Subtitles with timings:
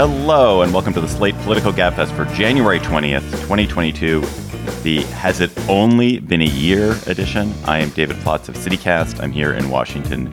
[0.00, 4.22] Hello, and welcome to the Slate Political Gabfest for January 20th, 2022,
[4.82, 7.52] the Has It Only Been a Year edition.
[7.66, 9.22] I am David Plotz of CityCast.
[9.22, 10.32] I'm here in Washington,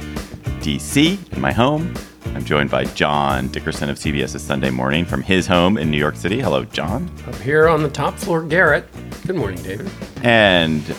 [0.61, 1.93] D.C., in my home.
[2.27, 6.15] I'm joined by John Dickerson of CBS's Sunday Morning from his home in New York
[6.15, 6.39] City.
[6.39, 7.11] Hello, John.
[7.27, 8.85] Up here on the top floor, Garrett.
[9.27, 9.91] Good morning, David.
[10.23, 10.95] And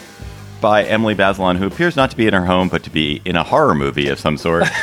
[0.60, 3.34] by Emily Bazelon, who appears not to be in her home, but to be in
[3.34, 4.68] a horror movie of some sort.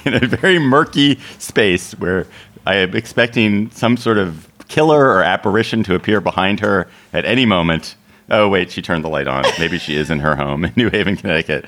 [0.04, 2.26] in a very murky space where
[2.66, 7.46] I am expecting some sort of killer or apparition to appear behind her at any
[7.46, 7.96] moment.
[8.30, 9.44] Oh, wait, she turned the light on.
[9.58, 11.64] Maybe she is in her home in New Haven, Connecticut.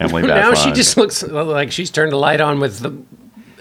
[0.00, 2.96] Emily now she just looks like she's turned the light on with the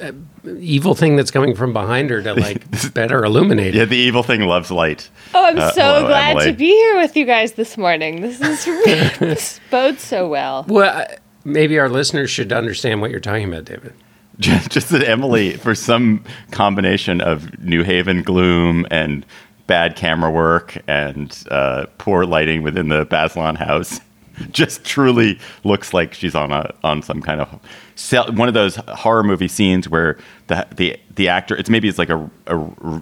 [0.01, 0.11] uh,
[0.57, 2.63] evil thing that's coming from behind her to like
[2.95, 5.07] better illuminate Yeah, the evil thing loves light.
[5.35, 6.45] Oh, I'm Uh, so hello, glad Emily.
[6.47, 8.21] to be here with you guys this morning.
[8.21, 8.65] This is
[9.19, 10.65] this bodes so well.
[10.67, 11.05] Well,
[11.45, 13.93] maybe our listeners should understand what you're talking about, David.
[14.39, 19.25] Just, just that Emily, for some combination of New Haven gloom and
[19.67, 23.99] bad camera work and uh, poor lighting within the Bazelon house,
[24.51, 27.59] just truly looks like she's on a on some kind of
[27.95, 31.99] cel- one of those horror movie scenes where the the the actor it's maybe it's
[31.99, 32.57] like a a,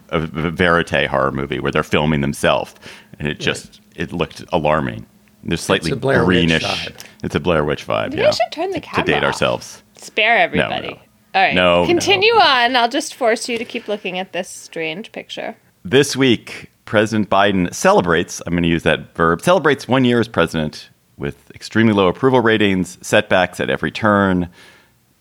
[0.09, 0.19] a
[0.52, 2.75] verite horror movie where they're filming themselves
[3.19, 5.05] and it just it looked alarming.
[5.43, 6.64] There's slightly a Blair Witch greenish.
[6.64, 6.95] vibe.
[7.23, 8.09] It's a Blair Witch vibe.
[8.09, 8.27] Maybe yeah.
[8.27, 9.23] I should turn the to camera to date off.
[9.23, 9.83] ourselves.
[9.95, 10.89] Spare everybody.
[10.89, 10.99] no.
[11.35, 11.53] All right.
[11.53, 12.75] No, Continue on.
[12.75, 15.55] I'll just force you to keep looking at this strange picture.
[15.86, 20.27] This week, President Biden celebrates, I'm going to use that verb, celebrates one year as
[20.27, 24.49] president with extremely low approval ratings, setbacks at every turn,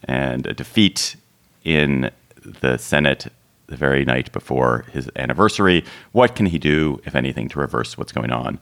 [0.04, 1.16] and a defeat
[1.64, 2.10] in
[2.42, 3.30] the Senate
[3.66, 5.84] the very night before his anniversary.
[6.12, 8.58] What can he do, if anything, to reverse what's going on?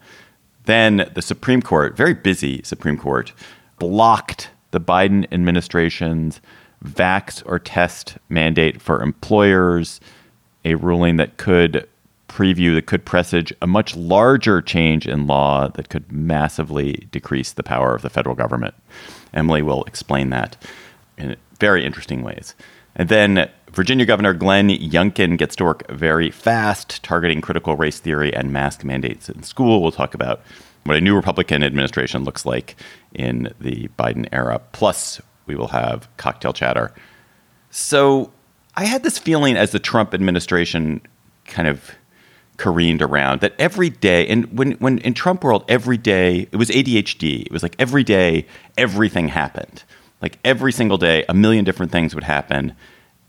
[0.65, 3.32] Then the Supreme Court, very busy Supreme Court,
[3.78, 6.41] blocked the Biden administration's
[6.84, 10.00] vax or test mandate for employers,
[10.64, 11.88] a ruling that could
[12.28, 17.62] preview, that could presage a much larger change in law that could massively decrease the
[17.62, 18.75] power of the federal government.
[19.32, 20.56] Emily will explain that
[21.16, 22.54] in very interesting ways.
[22.94, 28.34] And then Virginia Governor Glenn Youngkin gets to work very fast, targeting critical race theory
[28.34, 29.82] and mask mandates in school.
[29.82, 30.41] We'll talk about
[30.84, 32.76] what a new Republican administration looks like
[33.12, 34.60] in the Biden era.
[34.72, 36.93] Plus, we will have cocktail chatter.
[37.71, 38.31] So
[38.77, 41.01] I had this feeling as the Trump administration
[41.47, 41.93] kind of
[42.57, 46.71] careened around that every day, and when, when in Trump world, every day, it was
[46.71, 47.43] ADHD.
[47.43, 48.47] It was like every day,
[48.77, 49.84] everything happened.
[50.23, 52.75] Like every single day, a million different things would happen.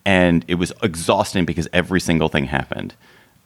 [0.05, 2.95] And it was exhausting because every single thing happened.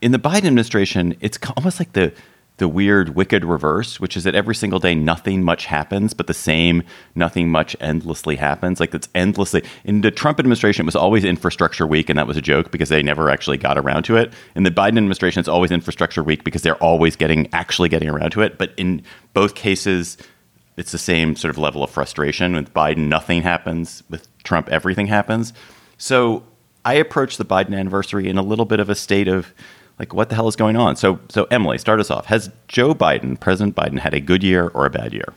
[0.01, 2.13] In the Biden administration, it's almost like the
[2.61, 6.33] the weird wicked reverse, which is that every single day nothing much happens, but the
[6.33, 6.83] same
[7.15, 8.79] nothing much endlessly happens.
[8.79, 12.37] Like it's endlessly in the Trump administration, it was always infrastructure week, and that was
[12.37, 14.31] a joke because they never actually got around to it.
[14.55, 18.29] In the Biden administration, it's always infrastructure week because they're always getting actually getting around
[18.33, 18.59] to it.
[18.59, 19.01] But in
[19.33, 20.17] both cases,
[20.77, 22.53] it's the same sort of level of frustration.
[22.53, 24.03] With Biden, nothing happens.
[24.07, 25.51] With Trump, everything happens.
[25.97, 26.43] So
[26.85, 29.51] I approached the Biden anniversary in a little bit of a state of
[30.01, 30.95] like, what the hell is going on?
[30.95, 32.25] So, so Emily, start us off.
[32.25, 35.31] Has Joe Biden, President Biden, had a good year or a bad year?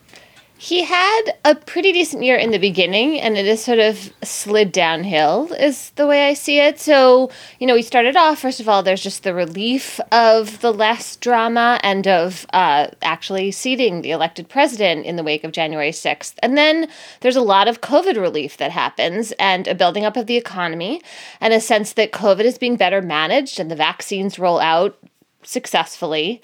[0.65, 4.73] He had a pretty decent year in the beginning, and it has sort of slid
[4.73, 6.81] downhill, is the way I see it.
[6.81, 10.73] So, you know, we started off, first of all, there's just the relief of the
[10.73, 15.91] less drama and of uh, actually seating the elected president in the wake of January
[15.91, 16.37] 6th.
[16.43, 16.89] And then
[17.21, 21.03] there's a lot of COVID relief that happens and a building up of the economy
[21.43, 24.97] and a sense that COVID is being better managed and the vaccines roll out
[25.43, 26.41] successfully.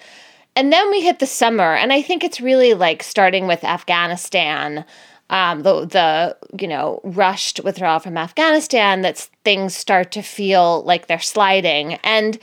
[0.57, 4.85] And then we hit the summer, and I think it's really like starting with Afghanistan,
[5.31, 9.03] um, the the you know rushed withdrawal from Afghanistan.
[9.03, 12.37] That things start to feel like they're sliding, and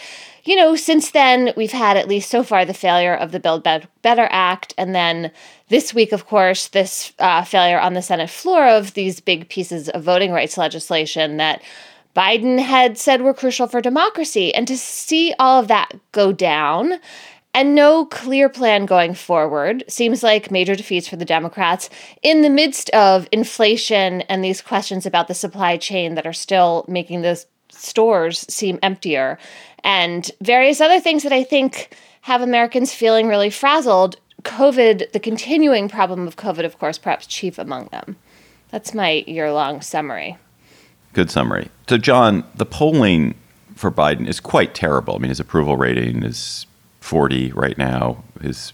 [0.46, 3.62] you know since then we've had at least so far the failure of the Build
[3.64, 5.32] Bet- Better Act, and then
[5.68, 9.90] this week, of course, this uh, failure on the Senate floor of these big pieces
[9.90, 11.62] of voting rights legislation that
[12.16, 17.00] Biden had said were crucial for democracy, and to see all of that go down
[17.58, 19.84] and no clear plan going forward.
[19.88, 21.90] Seems like major defeats for the Democrats
[22.22, 26.86] in the midst of inflation and these questions about the supply chain that are still
[26.88, 29.40] making the stores seem emptier,
[29.84, 34.18] and various other things that I think have Americans feeling really frazzled.
[34.44, 38.18] COVID, the continuing problem of COVID, of course, perhaps chief among them.
[38.70, 40.38] That's my year long summary.
[41.14, 41.70] Good summary.
[41.90, 43.34] So, John, the polling
[43.74, 45.16] for Biden is quite terrible.
[45.16, 46.68] I mean, his approval rating is
[47.08, 48.24] 40 right now.
[48.42, 48.74] His,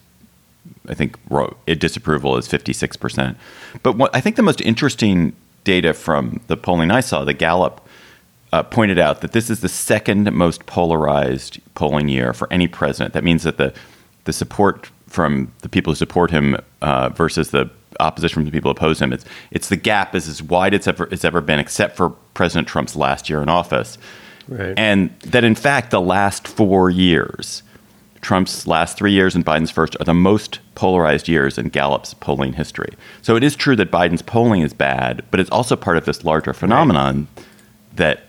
[0.87, 1.17] I think,
[1.65, 3.35] disapproval is 56%.
[3.83, 7.87] But what I think the most interesting data from the polling I saw, the Gallup
[8.51, 13.13] uh, pointed out that this is the second most polarized polling year for any president.
[13.13, 13.73] That means that the
[14.25, 17.69] the support from the people who support him uh, versus the
[17.99, 20.87] opposition from the people who oppose him, it's it's the gap is as wide as
[20.87, 23.97] ever it's ever been, except for President Trump's last year in office.
[24.47, 24.77] Right.
[24.77, 27.63] And that in fact the last four years,
[28.23, 32.53] Trump's last three years and Biden's first are the most polarized years in Gallup's polling
[32.53, 32.93] history.
[33.21, 36.23] So it is true that Biden's polling is bad, but it's also part of this
[36.23, 37.45] larger phenomenon right.
[37.95, 38.23] that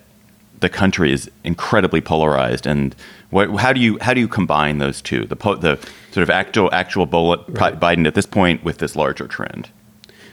[0.60, 2.66] the country is incredibly polarized.
[2.66, 2.94] And
[3.30, 5.24] what, how do you how do you combine those two?
[5.24, 5.76] The po- the
[6.10, 7.78] sort of actual actual bullet right.
[7.78, 9.70] Biden at this point with this larger trend.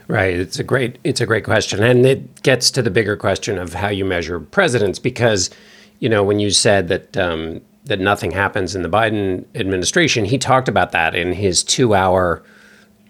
[0.08, 0.36] Right.
[0.36, 3.74] It's a great it's a great question, and it gets to the bigger question of
[3.74, 5.50] how you measure presidents because
[6.02, 7.62] you know, when you said that um,
[7.92, 12.42] that nothing happens in the Biden administration, he talked about that in his two-hour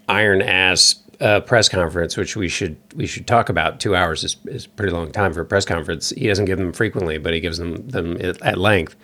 [0.08, 3.78] iron ass uh, press conference, which we should we should talk about.
[3.78, 6.10] Two hours is, is pretty long time for a press conference.
[6.10, 8.96] He doesn't give them frequently, but he gives them them at length.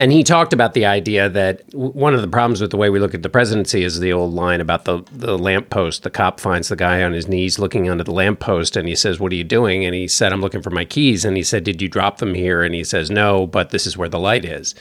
[0.00, 3.00] And he talked about the idea that one of the problems with the way we
[3.00, 6.04] look at the presidency is the old line about the, the lamppost.
[6.04, 9.18] The cop finds the guy on his knees looking under the lamppost and he says,
[9.18, 9.84] What are you doing?
[9.84, 11.24] And he said, I'm looking for my keys.
[11.24, 12.62] And he said, Did you drop them here?
[12.62, 14.76] And he says, No, but this is where the light is.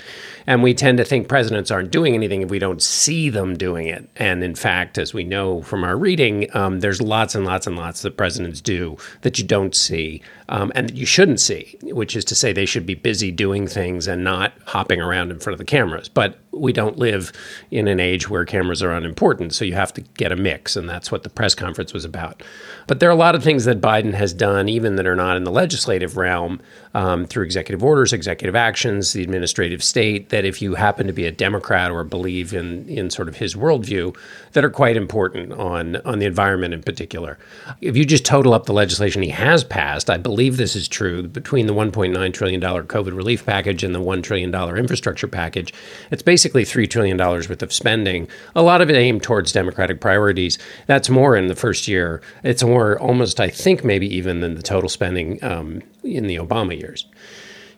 [0.46, 3.88] And we tend to think presidents aren't doing anything if we don't see them doing
[3.88, 4.08] it.
[4.18, 7.75] And in fact, as we know from our reading, um, there's lots and lots and
[7.75, 12.16] lots that presidents do that you don't see um, and that you shouldn't see, which
[12.16, 15.54] is to say they should be busy doing things and not hopping around in front
[15.54, 16.10] of the cameras.
[16.10, 17.31] But we don't live
[17.71, 20.89] in an age where cameras are unimportant, so you have to get a mix, and
[20.89, 22.44] that's what the press conference was about.
[22.88, 25.38] But there are a lot of things that Biden has done, even that are not
[25.38, 26.59] in the legislative realm,
[26.94, 31.25] um, through executive orders, executive actions, the administrative state, that if you happen to be
[31.25, 34.18] a Democrat or believe in in sort of his worldview,
[34.54, 37.38] that are quite important on on the environment in particular.
[37.81, 41.27] If you just total up the legislation he has passed, I believe this is true
[41.27, 45.74] between the 1.9 trillion dollar COVID relief package and the 1 trillion dollar infrastructure package.
[46.09, 50.00] It's basically basically $3 trillion worth of spending, a lot of it aimed towards democratic
[50.00, 50.58] priorities.
[50.86, 52.22] That's more in the first year.
[52.44, 56.80] It's more, almost, I think, maybe even than the total spending um, in the Obama
[56.80, 57.06] years.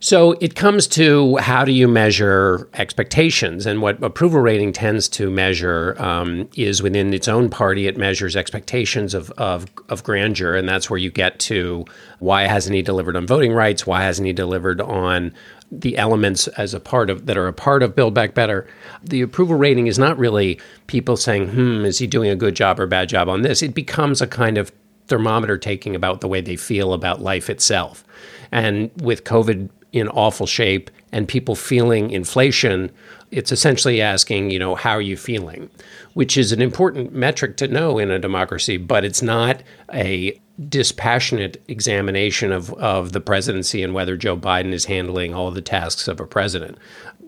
[0.01, 3.65] So it comes to how do you measure expectations?
[3.65, 8.37] And what approval rating tends to measure um, is within its own party, it measures
[8.37, 10.55] expectations of, of, of, grandeur.
[10.55, 11.83] And that's where you get to
[12.19, 13.85] why hasn't he delivered on voting rights?
[13.85, 15.33] Why hasn't he delivered on
[15.71, 18.65] the elements as a part of that are a part of Build Back Better.
[19.03, 22.79] The approval rating is not really people saying, "Hmm, is he doing a good job
[22.79, 24.71] or bad job on this?" It becomes a kind of
[25.07, 28.03] thermometer taking about the way they feel about life itself.
[28.51, 32.91] And with COVID in awful shape and people feeling inflation,
[33.31, 35.69] it's essentially asking, you know, how are you feeling?
[36.13, 39.61] Which is an important metric to know in a democracy, but it's not
[39.93, 45.61] a dispassionate examination of, of the presidency and whether Joe Biden is handling all the
[45.61, 46.77] tasks of a president.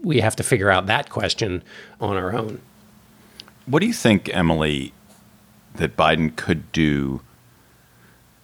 [0.03, 1.63] We have to figure out that question
[1.99, 2.59] on our own.
[3.65, 4.93] What do you think, Emily,
[5.75, 7.21] that Biden could do,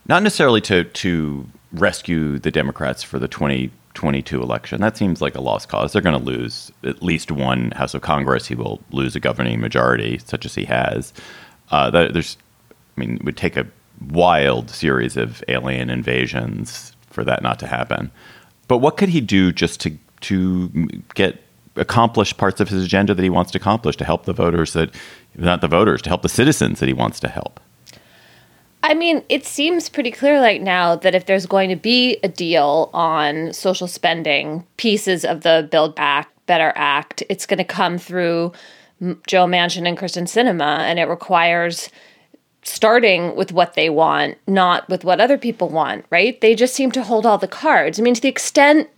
[0.08, 3.28] not necessarily to, to rescue the Democrats for the
[3.98, 4.80] 2022 election?
[4.80, 5.92] That seems like a lost cause.
[5.92, 8.46] They're going to lose at least one House of Congress.
[8.46, 11.14] He will lose a governing majority, such as he has.
[11.72, 12.38] Uh, there's,
[12.72, 13.66] I mean, it would take a
[14.10, 18.12] wild series of alien invasions for that not to happen.
[18.68, 20.70] But what could he do just to to
[21.14, 21.44] get
[21.76, 24.90] accomplish parts of his agenda that he wants to accomplish to help the voters that
[25.36, 27.60] not the voters to help the citizens that he wants to help?
[28.84, 32.28] I mean, it seems pretty clear right now that if there's going to be a
[32.28, 37.98] deal on social spending pieces of the Build Back Better Act, it's going to come
[37.98, 38.54] through
[39.28, 41.90] Joe Manchin and Kyrsten Sinema, and it requires
[42.64, 46.40] starting with what they want, not with what other people want, right?
[46.42, 48.00] They just seem to hold all the cards.
[48.00, 48.90] I mean, to the extent,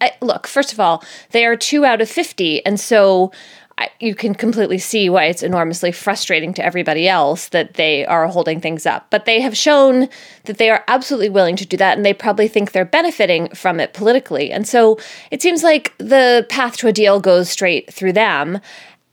[0.00, 2.64] I, look, first of all, they are two out of 50.
[2.66, 3.30] And so
[3.76, 8.28] I, you can completely see why it's enormously frustrating to everybody else that they are
[8.28, 9.06] holding things up.
[9.10, 10.08] But they have shown
[10.44, 13.80] that they are absolutely willing to do that, and they probably think they're benefiting from
[13.80, 14.52] it politically.
[14.52, 14.98] And so
[15.30, 18.60] it seems like the path to a deal goes straight through them.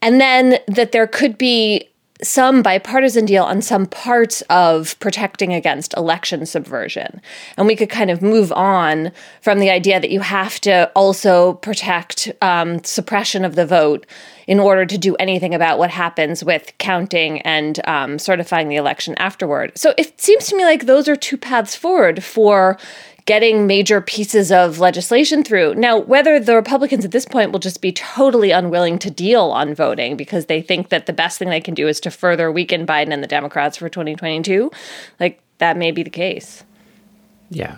[0.01, 1.87] and then that there could be
[2.23, 7.19] some bipartisan deal on some parts of protecting against election subversion.
[7.57, 11.53] And we could kind of move on from the idea that you have to also
[11.53, 14.05] protect um, suppression of the vote
[14.51, 19.15] in order to do anything about what happens with counting and um, certifying the election
[19.15, 19.71] afterward.
[19.77, 22.77] So it seems to me like those are two paths forward for
[23.23, 25.75] getting major pieces of legislation through.
[25.75, 29.73] Now, whether the Republicans at this point will just be totally unwilling to deal on
[29.73, 32.85] voting because they think that the best thing they can do is to further weaken
[32.85, 34.69] Biden and the Democrats for 2022,
[35.21, 36.65] like that may be the case.
[37.49, 37.77] Yeah.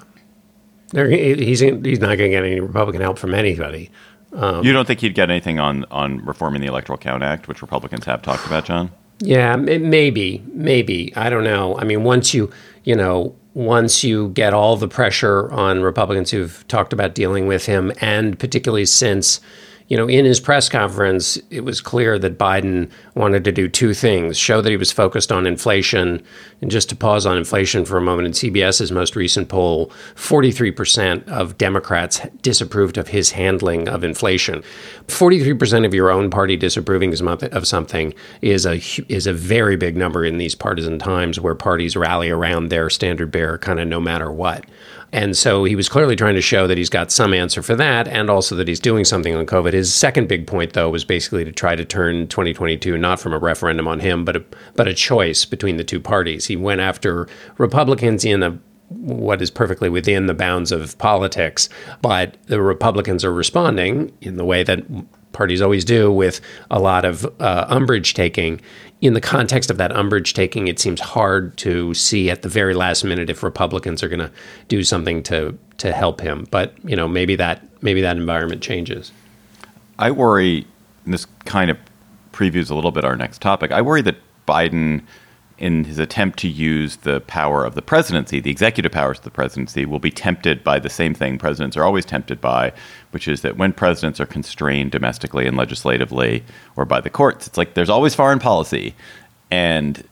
[0.92, 3.92] He's, he's not going to get any Republican help from anybody.
[4.34, 7.62] Um, you don't think he'd get anything on, on reforming the Electoral Count Act, which
[7.62, 8.92] Republicans have talked about, John?
[9.20, 11.16] Yeah, maybe, maybe.
[11.16, 11.78] I don't know.
[11.78, 12.52] I mean, once you,
[12.84, 17.66] you know, once you get all the pressure on Republicans who've talked about dealing with
[17.68, 19.40] him, and particularly since
[19.94, 23.94] you know, in his press conference, it was clear that Biden wanted to do two
[23.94, 26.20] things show that he was focused on inflation.
[26.62, 31.28] And just to pause on inflation for a moment, in CBS's most recent poll, 43%
[31.28, 34.64] of Democrats disapproved of his handling of inflation.
[35.10, 40.26] 43% of your own party disapproving of something is a, is a very big number
[40.26, 44.32] in these partisan times where parties rally around their standard bearer kind of no matter
[44.32, 44.66] what.
[45.14, 48.08] And so he was clearly trying to show that he's got some answer for that
[48.08, 49.72] and also that he's doing something on COVID.
[49.72, 53.38] His second big point, though, was basically to try to turn 2022 not from a
[53.38, 54.44] referendum on him, but a,
[54.76, 56.48] but a choice between the two parties.
[56.48, 57.28] He went after
[57.60, 61.70] Republicans in a what is perfectly within the bounds of politics,
[62.02, 64.84] but the Republicans are responding in the way that
[65.34, 66.40] parties always do with
[66.72, 68.62] a lot of uh, umbrage taking
[69.04, 72.74] in the context of that umbrage taking, it seems hard to see at the very
[72.74, 74.32] last minute if Republicans are going to
[74.70, 76.48] do something to to help him.
[76.52, 79.12] But you know, maybe that maybe that environment changes.
[80.00, 80.66] I worry.
[81.06, 81.78] this kind of
[82.32, 83.74] previews a little bit our next topic.
[83.74, 84.16] I worry that
[84.48, 85.04] Biden
[85.64, 89.32] in his attempt to use the power of the presidency, the executive powers of the
[89.32, 92.74] presidency, will be tempted by the same thing presidents are always tempted by,
[93.12, 96.44] which is that when presidents are constrained domestically and legislatively
[96.76, 98.94] or by the courts, it's like there's always foreign policy.
[99.50, 100.04] And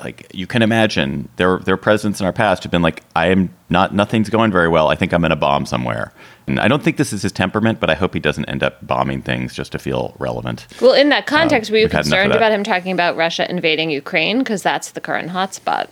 [0.00, 3.48] like you can imagine there there presidents in our past who've been like I am
[3.70, 4.88] not nothing's going very well.
[4.88, 6.12] I think I'm going to bomb somewhere.
[6.50, 8.84] And I don't think this is his temperament, but I hope he doesn't end up
[8.84, 10.66] bombing things just to feel relevant.
[10.80, 14.38] Well, in that context, um, were you concerned about him talking about Russia invading Ukraine
[14.38, 15.88] because that's the current hotspot?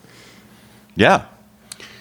[0.96, 1.26] Yeah,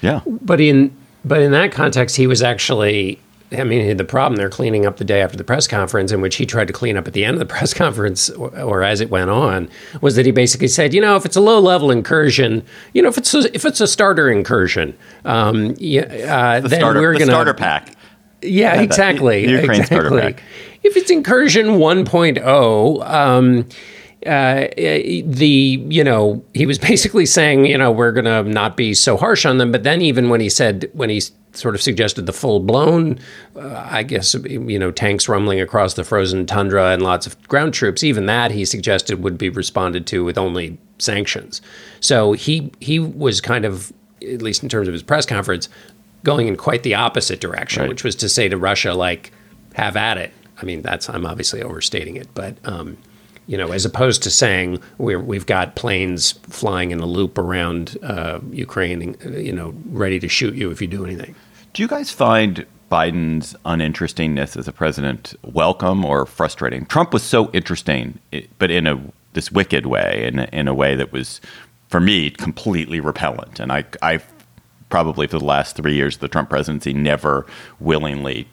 [0.02, 0.22] yeah.
[0.26, 3.20] But in but in that context, he was actually
[3.52, 6.36] I mean, the problem they're cleaning up the day after the press conference, in which
[6.36, 9.00] he tried to clean up at the end of the press conference or, or, as
[9.00, 9.70] it went on,
[10.02, 13.08] was that he basically said, you know, if it's a low level incursion, you know,
[13.08, 17.14] if it's a, if it's a starter incursion, um, yeah, uh, the then starter, we're
[17.14, 17.94] going to starter pack.
[18.42, 19.46] Yeah, exactly.
[19.46, 20.36] The, the Ukraine exactly.
[20.84, 23.10] If it's incursion 1.0.
[23.10, 23.68] Um,
[24.26, 29.16] uh, the you know he was basically saying you know we're gonna not be so
[29.16, 31.22] harsh on them, but then even when he said when he
[31.54, 33.20] sort of suggested the full blown,
[33.56, 37.74] uh, I guess you know tanks rumbling across the frozen tundra and lots of ground
[37.74, 41.62] troops, even that he suggested would be responded to with only sanctions.
[42.00, 45.70] So he he was kind of at least in terms of his press conference
[46.24, 47.90] going in quite the opposite direction, right.
[47.90, 49.32] which was to say to Russia like
[49.74, 50.34] have at it.
[50.62, 52.58] I mean that's I'm obviously overstating it, but.
[52.64, 52.98] Um,
[53.50, 57.98] you know, as opposed to saying we have got planes flying in a loop around
[58.04, 61.34] uh, Ukraine, you know, ready to shoot you if you do anything.
[61.72, 66.86] Do you guys find Biden's uninterestingness as a president welcome or frustrating?
[66.88, 68.20] Trump was so interesting,
[68.60, 71.40] but in a this wicked way, in a, in a way that was,
[71.90, 73.60] for me, completely repellent.
[73.60, 74.18] And I, I
[74.90, 77.46] probably for the last three years of the Trump presidency, never
[77.80, 78.48] willingly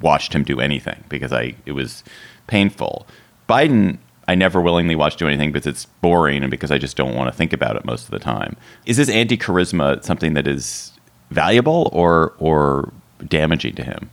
[0.00, 2.04] watched him do anything because I it was
[2.46, 3.06] painful.
[3.48, 3.98] Biden
[4.30, 7.32] I never willingly watch do anything because it's boring and because I just don't want
[7.32, 8.56] to think about it most of the time.
[8.86, 10.92] Is this anti charisma something that is
[11.30, 12.92] valuable or or
[13.26, 14.08] damaging to him?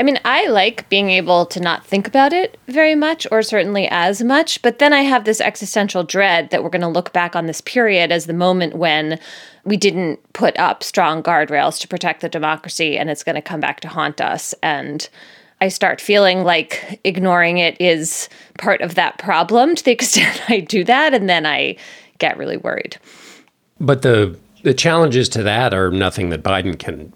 [0.00, 3.86] I mean, I like being able to not think about it very much, or certainly
[3.90, 7.36] as much, but then I have this existential dread that we're going to look back
[7.36, 9.20] on this period as the moment when
[9.66, 13.60] we didn't put up strong guardrails to protect the democracy, and it's going to come
[13.60, 14.54] back to haunt us.
[14.62, 15.06] And
[15.60, 20.60] I start feeling like ignoring it is part of that problem to the extent I
[20.60, 21.76] do that, and then I
[22.16, 22.96] get really worried.
[23.78, 27.12] But the the challenges to that are nothing that Biden can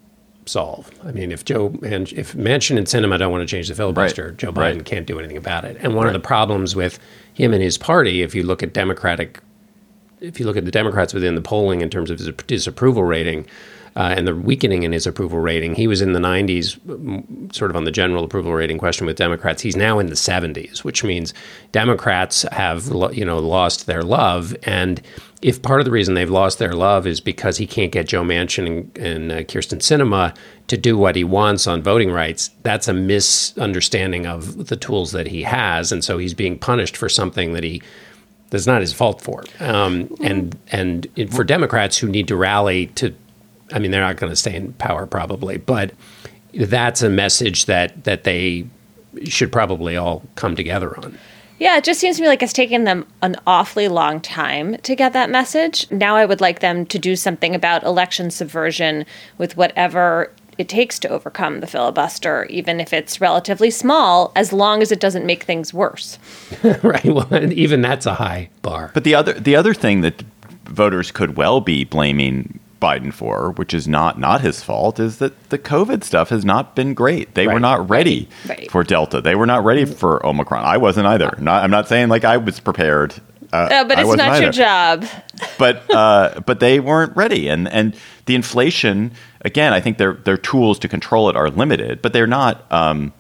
[0.47, 0.91] solve.
[1.05, 4.29] I mean, if Joe and if Manchin and Sinema don't want to change the filibuster,
[4.29, 4.37] right.
[4.37, 4.85] Joe Biden right.
[4.85, 5.77] can't do anything about it.
[5.81, 6.15] And one right.
[6.15, 6.99] of the problems with
[7.35, 9.41] him and his party, if you look at Democratic
[10.21, 13.47] if you look at the Democrats within the polling in terms of his disapproval rating,
[13.97, 15.75] uh, and the weakening in his approval rating.
[15.75, 19.63] He was in the 90s, sort of on the general approval rating question with Democrats.
[19.63, 21.33] He's now in the 70s, which means
[21.73, 24.57] Democrats have you know lost their love.
[24.65, 25.01] And
[25.45, 28.23] if part of the reason they've lost their love is because he can't get Joe
[28.23, 30.35] Manchin and, and uh, Kyrsten Sinema
[30.69, 35.27] to do what he wants on voting rights, that's a misunderstanding of the tools that
[35.27, 37.83] he has, and so he's being punished for something that he
[38.49, 39.45] that's not his fault for.
[39.61, 43.15] Um, and and for Democrats who need to rally to
[43.71, 45.93] I mean, they're not going to stay in power probably, but
[46.55, 48.67] that's a message that that they
[49.25, 51.19] should probably all come together on.
[51.59, 54.97] Yeah, it just seems to me like it's taken them an awfully long time to
[54.97, 55.91] get that message.
[55.91, 59.07] Now I would like them to do something about election subversion
[59.39, 64.83] with whatever it takes to overcome the filibuster, even if it's relatively small, as long
[64.83, 66.19] as it doesn't make things worse.
[66.83, 67.05] right.
[67.05, 68.91] Well, even that's a high bar.
[68.95, 70.23] But the other the other thing that
[70.65, 75.49] voters could well be blaming Biden for, which is not not his fault, is that
[75.49, 77.35] the COVID stuff has not been great.
[77.35, 77.55] They right.
[77.55, 78.71] were not ready right.
[78.71, 79.23] for Delta.
[79.23, 80.63] They were not ready for Omicron.
[80.65, 81.35] I wasn't either.
[81.39, 83.15] Not, I'm not saying like I was prepared.
[83.55, 84.43] Uh, uh, but it's not either.
[84.43, 85.07] your job.
[85.59, 89.73] but uh, but they weren't ready, and and the inflation again.
[89.73, 92.71] I think their their tools to control it are limited, but they're not.
[92.71, 93.15] Um,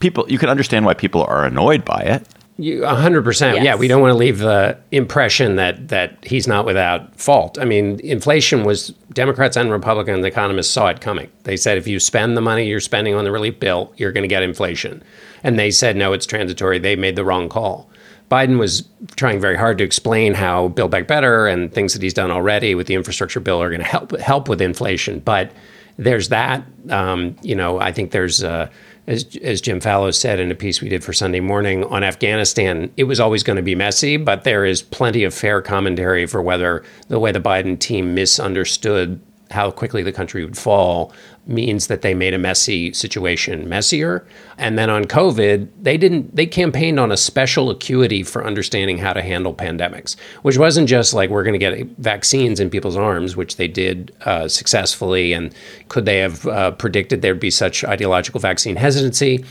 [0.00, 2.26] people, you can understand why people are annoyed by it.
[2.58, 3.54] You, 100%.
[3.54, 3.64] Yes.
[3.64, 7.58] Yeah, we don't want to leave the impression that that he's not without fault.
[7.58, 11.30] I mean, inflation was Democrats and Republicans economists saw it coming.
[11.44, 14.22] They said if you spend the money you're spending on the relief bill, you're going
[14.22, 15.02] to get inflation.
[15.42, 16.78] And they said no, it's transitory.
[16.78, 17.88] They made the wrong call.
[18.30, 22.14] Biden was trying very hard to explain how Build Back Better and things that he's
[22.14, 25.20] done already with the infrastructure bill are going to help help with inflation.
[25.20, 25.52] But
[25.98, 26.64] there's that.
[26.90, 28.68] Um, you know, I think there's uh,
[29.06, 32.92] as, as Jim Fallows said in a piece we did for Sunday Morning on Afghanistan,
[32.96, 36.40] it was always going to be messy, but there is plenty of fair commentary for
[36.40, 41.12] whether the way the Biden team misunderstood how quickly the country would fall
[41.46, 44.24] means that they made a messy situation messier.
[44.58, 49.12] And then on COVID, they didn't they campaigned on a special acuity for understanding how
[49.12, 53.34] to handle pandemics, which wasn't just like we're going to get vaccines in people's arms,
[53.36, 55.32] which they did uh, successfully.
[55.32, 55.52] And
[55.88, 59.44] could they have uh, predicted there'd be such ideological vaccine hesitancy?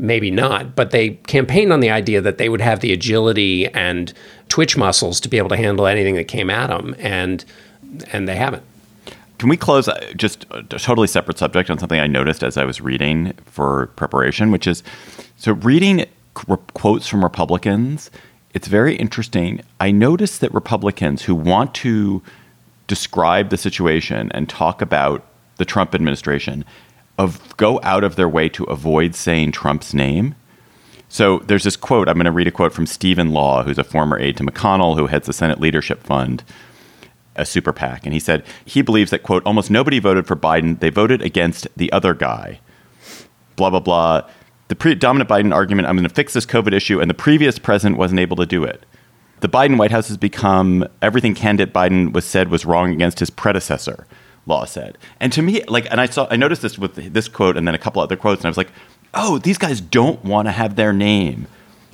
[0.00, 4.12] Maybe not, but they campaigned on the idea that they would have the agility and
[4.48, 7.44] twitch muscles to be able to handle anything that came at them, and
[8.12, 8.62] and they haven't.
[9.38, 12.64] Can we close uh, just a totally separate subject on something I noticed as I
[12.64, 14.82] was reading for preparation, which is
[15.36, 16.06] so reading
[16.74, 18.10] quotes from Republicans.
[18.54, 19.62] It's very interesting.
[19.80, 22.22] I noticed that Republicans who want to
[22.86, 25.24] describe the situation and talk about
[25.56, 26.64] the Trump administration
[27.18, 30.34] of go out of their way to avoid saying Trump's name.
[31.08, 32.08] So there's this quote.
[32.08, 34.96] I'm going to read a quote from Stephen Law, who's a former aide to McConnell,
[34.96, 36.44] who heads the Senate Leadership Fund
[37.38, 38.04] a super PAC.
[38.04, 40.80] And he said he believes that, quote, almost nobody voted for Biden.
[40.80, 42.60] They voted against the other guy.
[43.56, 44.28] Blah, blah, blah.
[44.68, 47.96] The predominant Biden argument I'm going to fix this COVID issue, and the previous president
[47.96, 48.84] wasn't able to do it.
[49.40, 53.30] The Biden White House has become everything candidate Biden was said was wrong against his
[53.30, 54.06] predecessor,
[54.46, 54.98] Law said.
[55.20, 57.74] And to me, like, and I saw, I noticed this with this quote and then
[57.74, 58.72] a couple other quotes, and I was like,
[59.14, 61.46] oh, these guys don't want to have their name.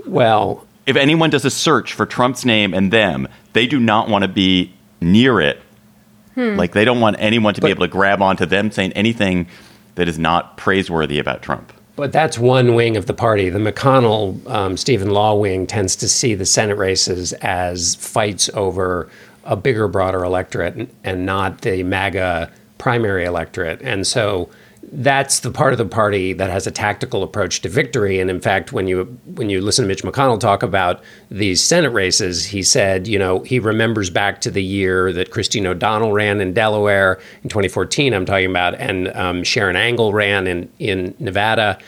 [0.07, 4.23] Well, if anyone does a search for Trump's name and them, they do not want
[4.23, 4.75] to be
[5.05, 5.61] near it.
[6.35, 6.57] Hmm.
[6.57, 9.47] Like they don't want anyone to but, be able to grab onto them saying anything
[9.95, 11.73] that is not praiseworthy about Trump.
[11.97, 13.51] But that's one wing of the party.
[13.51, 19.09] The McConnell, um, Stephen Law wing tends to see the Senate races as fights over
[19.45, 23.81] a bigger, broader electorate and, and not the MAGA primary electorate.
[23.83, 24.51] And so
[24.97, 28.21] that's the part of the party that has a tactical approach to victory.
[28.21, 31.91] And in fact, when you when you listen to Mitch McConnell talk about these Senate
[31.91, 36.41] races, he said, you know, he remembers back to the year that Christine O'Donnell ran
[36.41, 38.15] in Delaware in 2014.
[38.15, 41.79] I'm talking about, and um, Sharron Angle ran in in Nevada.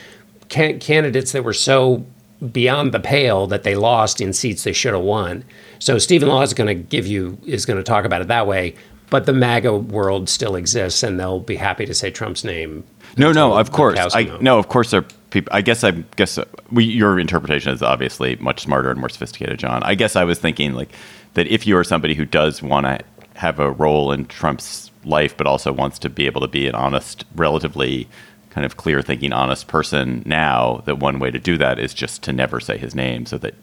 [0.49, 2.05] Can- candidates that were so
[2.53, 5.45] beyond the pale that they lost in seats they should have won.
[5.79, 8.47] So Stephen Law is going to give you is going to talk about it that
[8.49, 8.75] way
[9.11, 12.85] but the MAGA world still exists, and they'll be happy to say Trump's name.
[13.17, 13.99] No, no, of course.
[13.99, 15.53] I, no, of course, there are people.
[15.53, 16.39] I guess I guess
[16.71, 19.83] we, your interpretation is obviously much smarter and more sophisticated, John.
[19.83, 20.93] I guess I was thinking like
[21.35, 23.01] that if you are somebody who does want to
[23.35, 26.75] have a role in Trump's life, but also wants to be able to be an
[26.75, 28.09] honest, relatively
[28.51, 32.23] kind of clear thinking, honest person now, that one way to do that is just
[32.23, 33.55] to never say his name so that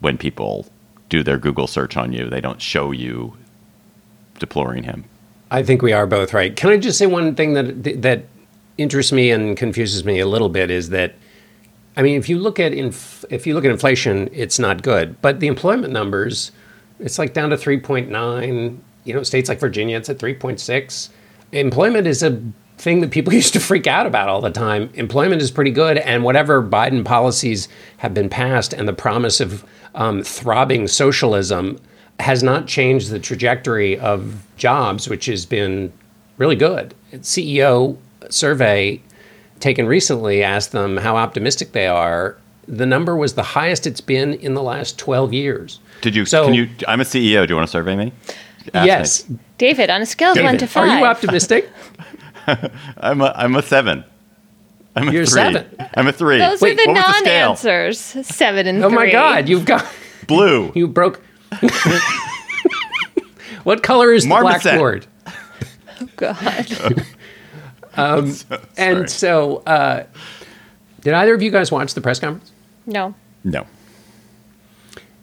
[0.00, 0.66] when people
[1.08, 3.36] do their Google search on you, they don't show you
[4.38, 5.04] deploring him.
[5.50, 6.54] I think we are both right.
[6.54, 8.24] Can I just say one thing that that
[8.82, 11.14] interests me and confuses me a little bit is that
[11.96, 15.20] I mean, if you look at inf- if you look at inflation, it's not good,
[15.20, 16.52] but the employment numbers
[16.98, 18.78] It's like down to 3.9.
[19.04, 21.08] You know, states like Virginia, it's at 3.6.
[21.50, 22.40] Employment is a
[22.78, 24.90] thing that people used to freak out about all the time.
[24.94, 27.68] Employment is pretty good, and whatever Biden policies
[27.98, 29.64] have been passed and the promise of
[29.94, 31.78] um, throbbing socialism
[32.20, 35.92] has not changed the trajectory of jobs, which has been
[36.38, 36.94] really good.
[37.14, 37.96] CEO
[38.30, 39.00] survey
[39.60, 42.36] taken recently asked them how optimistic they are.
[42.68, 45.80] The number was the highest it's been in the last 12 years.
[46.00, 46.24] Did you?
[46.24, 46.68] So- can you?
[46.86, 47.46] I'm a CEO.
[47.46, 48.12] Do you want to survey me?
[48.74, 49.28] Ask yes.
[49.28, 49.38] me.
[49.58, 51.68] David, on a scale of one to five, Are you optimistic?
[52.96, 53.32] I'm a.
[53.36, 54.04] I'm a seven.
[54.94, 55.32] I'm a You're three.
[55.32, 55.66] seven.
[55.94, 56.38] I'm a three.
[56.38, 57.98] those Wait, are the what was the non-answers.
[57.98, 58.96] Seven and oh three.
[58.96, 59.86] my God, you've got
[60.26, 60.70] Blue.
[60.76, 61.22] you broke.
[63.64, 65.06] what color is the Marmoset.
[66.00, 67.06] Oh God.
[68.76, 70.04] And so, uh,
[71.02, 72.52] did either of you guys watch the press conference?
[72.86, 73.14] No.
[73.44, 73.66] No.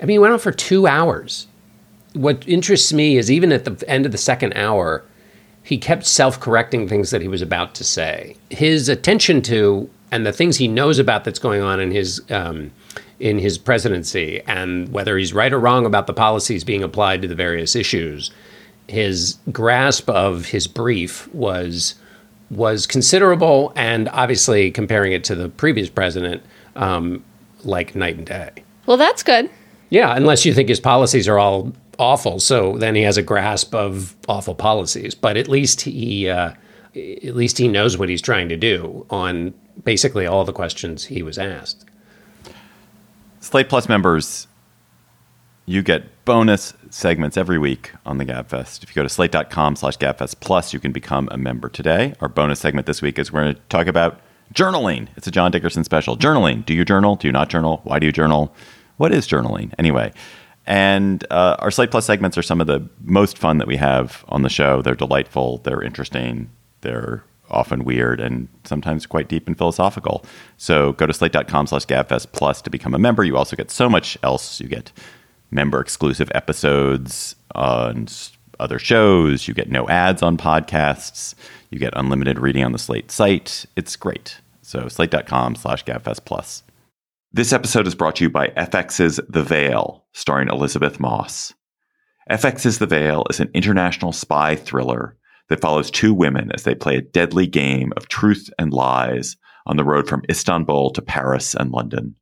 [0.01, 1.47] I mean, it went on for two hours.
[2.13, 5.03] What interests me is even at the end of the second hour,
[5.63, 8.35] he kept self correcting things that he was about to say.
[8.49, 12.71] His attention to and the things he knows about that's going on in his um,
[13.19, 17.27] in his presidency, and whether he's right or wrong about the policies being applied to
[17.27, 18.31] the various issues,
[18.87, 21.95] his grasp of his brief was
[22.49, 26.43] was considerable, and obviously comparing it to the previous president,
[26.75, 27.23] um,
[27.63, 28.51] like night and day.
[28.85, 29.49] Well, that's good.
[29.89, 33.75] Yeah, unless you think his policies are all awful, so then he has a grasp
[33.75, 35.13] of awful policies.
[35.15, 36.53] But at least he, uh,
[36.95, 41.21] at least he knows what he's trying to do on basically all the questions he
[41.21, 41.85] was asked.
[43.41, 44.47] Slate Plus members,
[45.69, 48.81] you get bonus segments every week on the GabFest.
[48.81, 52.15] If you go to slate.com slash GabFest Plus, you can become a member today.
[52.21, 54.19] Our bonus segment this week is we're going to talk about
[54.51, 55.09] journaling.
[55.15, 56.17] It's a John Dickerson special.
[56.17, 56.65] Journaling.
[56.65, 57.17] Do you journal?
[57.17, 57.81] Do you not journal?
[57.83, 58.51] Why do you journal?
[58.97, 59.71] What is journaling?
[59.77, 60.11] Anyway.
[60.65, 64.25] And uh, our Slate Plus segments are some of the most fun that we have
[64.27, 64.81] on the show.
[64.81, 66.49] They're delightful, they're interesting,
[66.81, 70.25] they're often weird and sometimes quite deep and philosophical.
[70.57, 73.23] So go to slate.com slash gabfest plus to become a member.
[73.23, 74.59] You also get so much else.
[74.59, 74.91] You get
[75.51, 78.07] member exclusive episodes on
[78.59, 79.47] other shows.
[79.47, 81.35] You get no ads on podcasts.
[81.69, 83.65] You get unlimited reading on the Slate site.
[83.75, 84.39] It's great.
[84.61, 86.63] So slate.com slash gabfest plus.
[87.31, 91.53] This episode is brought to you by FX's The Veil, starring Elisabeth Moss.
[92.29, 95.15] FX's The Veil is an international spy thriller
[95.49, 99.35] that follows two women as they play a deadly game of truth and lies
[99.65, 102.15] on the road from Istanbul to Paris and London.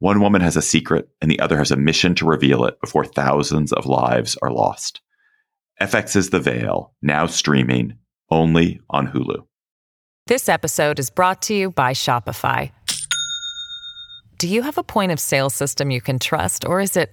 [0.00, 3.04] One woman has a secret, and the other has a mission to reveal it before
[3.04, 5.00] thousands of lives are lost.
[5.80, 7.98] FX's The Veil, now streaming
[8.30, 9.44] only on Hulu.
[10.26, 12.70] This episode is brought to you by Shopify.
[14.38, 17.10] Do you have a point of sale system you can trust, or is it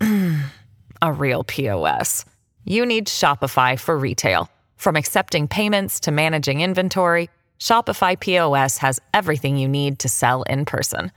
[1.02, 2.24] a real POS?
[2.64, 4.48] You need Shopify for retail.
[4.76, 10.64] From accepting payments to managing inventory, Shopify POS has everything you need to sell in
[10.64, 11.12] person.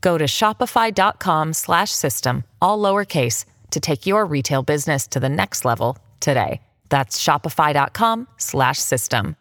[0.00, 5.64] Go to shopify.com slash system, all lowercase, to take your retail business to the next
[5.64, 6.60] level today.
[6.88, 9.36] That's shopify.com slash system.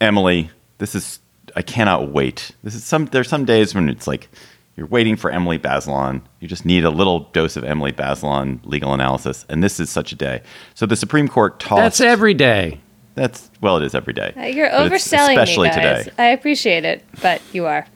[0.00, 1.20] Emily, this is
[1.54, 2.52] I cannot wait.
[2.62, 4.28] This is some there's some days when it's like
[4.76, 6.22] you're waiting for Emily Bazelon.
[6.40, 10.12] You just need a little dose of Emily Bazelon legal analysis, and this is such
[10.12, 10.42] a day.
[10.74, 11.82] So the Supreme Court tossed.
[11.82, 12.80] That's every day.
[13.14, 14.32] That's well, it is every day.
[14.36, 16.04] Uh, You're overselling especially me, guys.
[16.04, 16.16] today.
[16.18, 17.86] I appreciate it, but you are.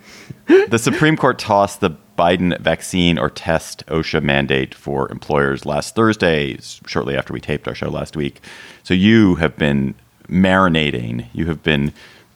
[0.46, 6.58] The Supreme Court tossed the Biden vaccine or test OSHA mandate for employers last Thursday,
[6.86, 8.40] shortly after we taped our show last week.
[8.82, 9.94] So you have been
[10.28, 11.92] marinating, you have been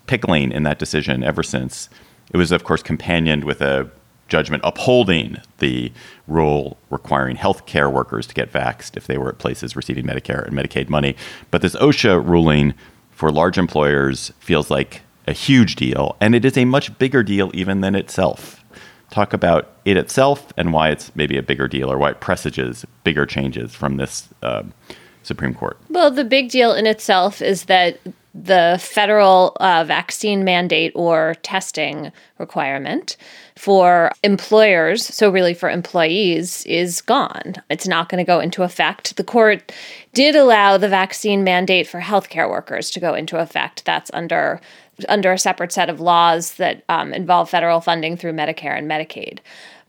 [0.06, 1.88] pickling in that decision ever since.
[2.32, 3.90] It was, of course, companioned with a
[4.28, 5.92] judgment upholding the
[6.28, 10.56] rule requiring healthcare workers to get vaxxed if they were at places receiving Medicare and
[10.56, 11.16] Medicaid money.
[11.50, 12.74] But this OSHA ruling
[13.10, 17.50] for large employers feels like a huge deal, and it is a much bigger deal
[17.54, 18.64] even than itself.
[19.10, 22.84] Talk about it itself and why it's maybe a bigger deal or why it presages
[23.02, 24.72] bigger changes from this um,
[25.22, 25.78] Supreme Court.
[25.88, 27.98] Well, the big deal in itself is that
[28.34, 33.16] the federal uh, vaccine mandate or testing requirement
[33.56, 37.56] for employers, so really for employees, is gone.
[37.68, 39.16] It's not going to go into effect.
[39.16, 39.72] The court
[40.14, 43.84] did allow the vaccine mandate for healthcare workers to go into effect.
[43.84, 44.60] That's under
[45.08, 49.38] under a separate set of laws that um, involve federal funding through Medicare and Medicaid.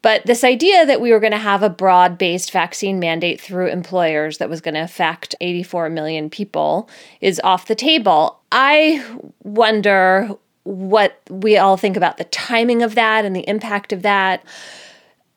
[0.01, 3.67] But this idea that we were going to have a broad based vaccine mandate through
[3.67, 8.39] employers that was going to affect 84 million people is off the table.
[8.51, 9.05] I
[9.43, 10.29] wonder
[10.63, 14.43] what we all think about the timing of that and the impact of that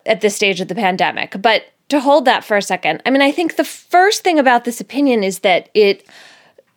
[0.07, 1.41] at this stage of the pandemic.
[1.41, 4.65] But to hold that for a second, I mean, I think the first thing about
[4.65, 6.07] this opinion is that it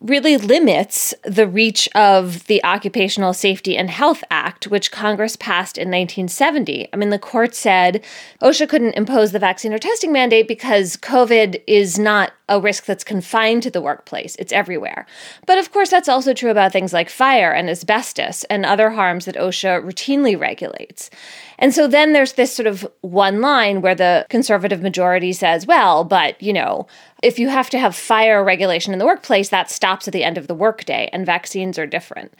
[0.00, 5.88] really limits the reach of the Occupational Safety and Health Act, which Congress passed in
[5.88, 6.88] 1970.
[6.92, 8.04] I mean, the court said
[8.40, 13.04] OSHA couldn't impose the vaccine or testing mandate because COVID is not a risk that's
[13.04, 15.04] confined to the workplace, it's everywhere.
[15.46, 19.24] But of course, that's also true about things like fire and asbestos and other harms
[19.24, 21.10] that OSHA routinely regulates.
[21.58, 26.04] And so then there's this sort of one line where the conservative majority says, well,
[26.04, 26.86] but, you know,
[27.22, 30.38] if you have to have fire regulation in the workplace, that stops at the end
[30.38, 32.32] of the workday, and vaccines are different.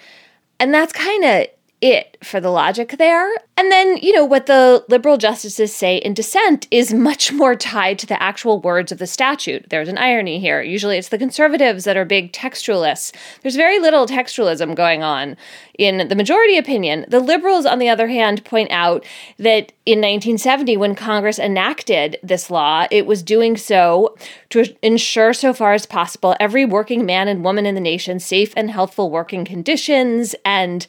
[0.61, 1.47] And that's kind of
[1.81, 3.31] it for the logic there.
[3.57, 7.99] And then, you know, what the liberal justices say in dissent is much more tied
[8.01, 9.71] to the actual words of the statute.
[9.71, 10.61] There's an irony here.
[10.61, 13.15] Usually it's the conservatives that are big textualists.
[13.43, 15.37] There's very little textualism going on
[15.79, 17.05] in the majority opinion.
[17.09, 19.05] The liberals, on the other hand, point out
[19.39, 24.17] that in 1970, when Congress enacted this law, it was doing so
[24.51, 28.53] to ensure, so far as possible, every working man and woman in the nation safe
[28.57, 30.35] and healthful working conditions.
[30.45, 30.87] And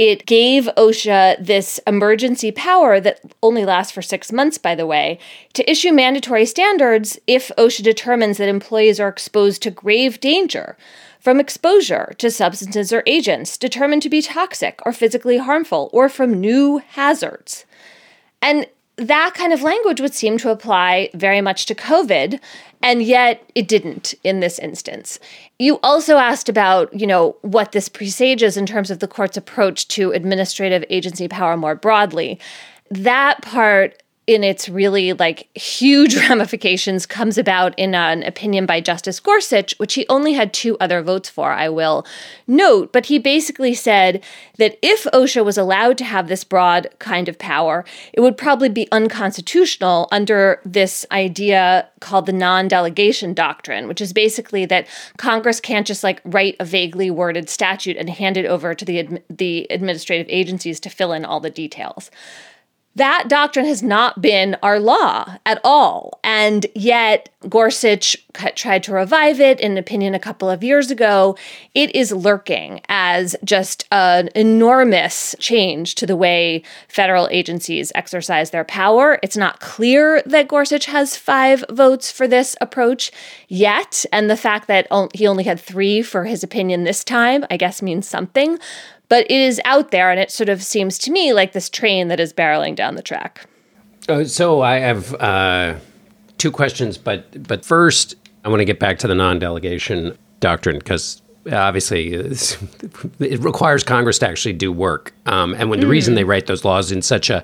[0.00, 5.18] it gave OSHA this emergency power that only lasts for six months, by the way,
[5.52, 10.78] to issue mandatory standards if OSHA determines that employees are exposed to grave danger
[11.20, 16.40] from exposure to substances or agents determined to be toxic or physically harmful, or from
[16.40, 17.66] new hazards.
[18.40, 22.40] And that kind of language would seem to apply very much to COVID,
[22.82, 25.18] and yet it didn't in this instance.
[25.58, 29.88] You also asked about, you know, what this presages in terms of the court's approach
[29.88, 32.40] to administrative agency power more broadly.
[32.90, 39.18] That part in its really like huge ramifications comes about in an opinion by Justice
[39.18, 42.06] Gorsuch, which he only had two other votes for, I will
[42.46, 42.92] note.
[42.92, 44.22] But he basically said
[44.56, 48.68] that if OSHA was allowed to have this broad kind of power, it would probably
[48.68, 55.58] be unconstitutional under this idea called the non delegation doctrine, which is basically that Congress
[55.58, 59.66] can't just like write a vaguely worded statute and hand it over to the, the
[59.70, 62.12] administrative agencies to fill in all the details.
[62.96, 66.18] That doctrine has not been our law at all.
[66.24, 68.16] And yet, Gorsuch
[68.56, 71.36] tried to revive it in an opinion a couple of years ago.
[71.72, 78.64] It is lurking as just an enormous change to the way federal agencies exercise their
[78.64, 79.20] power.
[79.22, 83.12] It's not clear that Gorsuch has five votes for this approach
[83.48, 84.04] yet.
[84.12, 87.82] And the fact that he only had three for his opinion this time, I guess,
[87.82, 88.58] means something
[89.10, 92.08] but it is out there, and it sort of seems to me like this train
[92.08, 93.44] that is barreling down the track.
[94.08, 95.74] Uh, so I have uh,
[96.38, 101.20] two questions, but but first I want to get back to the non-delegation doctrine because
[101.50, 102.12] obviously
[103.20, 105.12] it requires Congress to actually do work.
[105.26, 105.90] Um, and when the mm.
[105.90, 107.42] reason they write those laws in such a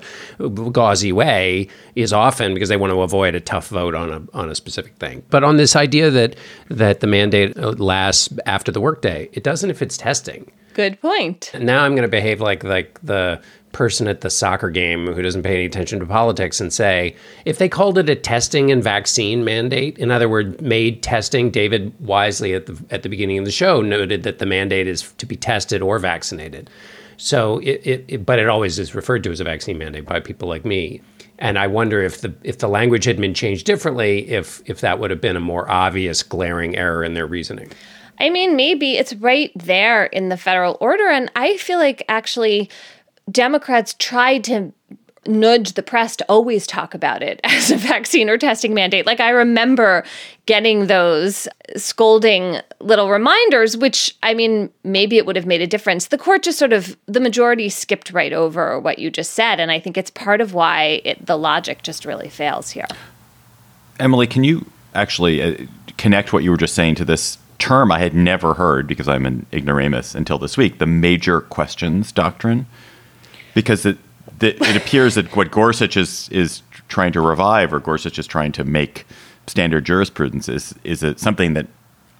[0.71, 4.49] gauzy way is often because they want to avoid a tough vote on a on
[4.49, 5.23] a specific thing.
[5.29, 6.35] But on this idea that
[6.69, 10.51] that the mandate lasts after the workday, it doesn't if it's testing.
[10.77, 11.51] Good point.
[11.59, 15.43] Now I'm going to behave like like the person at the soccer game who doesn't
[15.43, 19.43] pay any attention to politics and say if they called it a testing and vaccine
[19.43, 21.51] mandate, in other words, made testing.
[21.51, 25.13] David wisely at the at the beginning of the show noted that the mandate is
[25.17, 26.69] to be tested or vaccinated.
[27.17, 30.19] So it, it, it but it always is referred to as a vaccine mandate by
[30.19, 31.01] people like me.
[31.39, 34.99] And I wonder if the if the language had been changed differently, if if that
[34.99, 37.71] would have been a more obvious glaring error in their reasoning.
[38.19, 41.07] I mean, maybe it's right there in the federal order.
[41.07, 42.69] And I feel like actually
[43.31, 44.73] Democrats tried to
[45.27, 49.05] nudge the press to always talk about it as a vaccine or testing mandate.
[49.05, 50.03] Like I remember
[50.45, 56.07] getting those scolding little reminders, which I mean, maybe it would have made a difference.
[56.07, 59.59] The court just sort of, the majority skipped right over what you just said.
[59.59, 62.87] And I think it's part of why it, the logic just really fails here.
[63.99, 65.65] Emily, can you actually uh,
[65.97, 69.25] connect what you were just saying to this term I had never heard because I'm
[69.25, 72.67] an ignoramus until this week, the major questions doctrine,
[73.57, 73.97] because it
[74.39, 78.63] it appears that what Gorsuch is is trying to revive or Gorsuch is trying to
[78.63, 79.07] make
[79.47, 81.65] standard jurisprudence is is it something that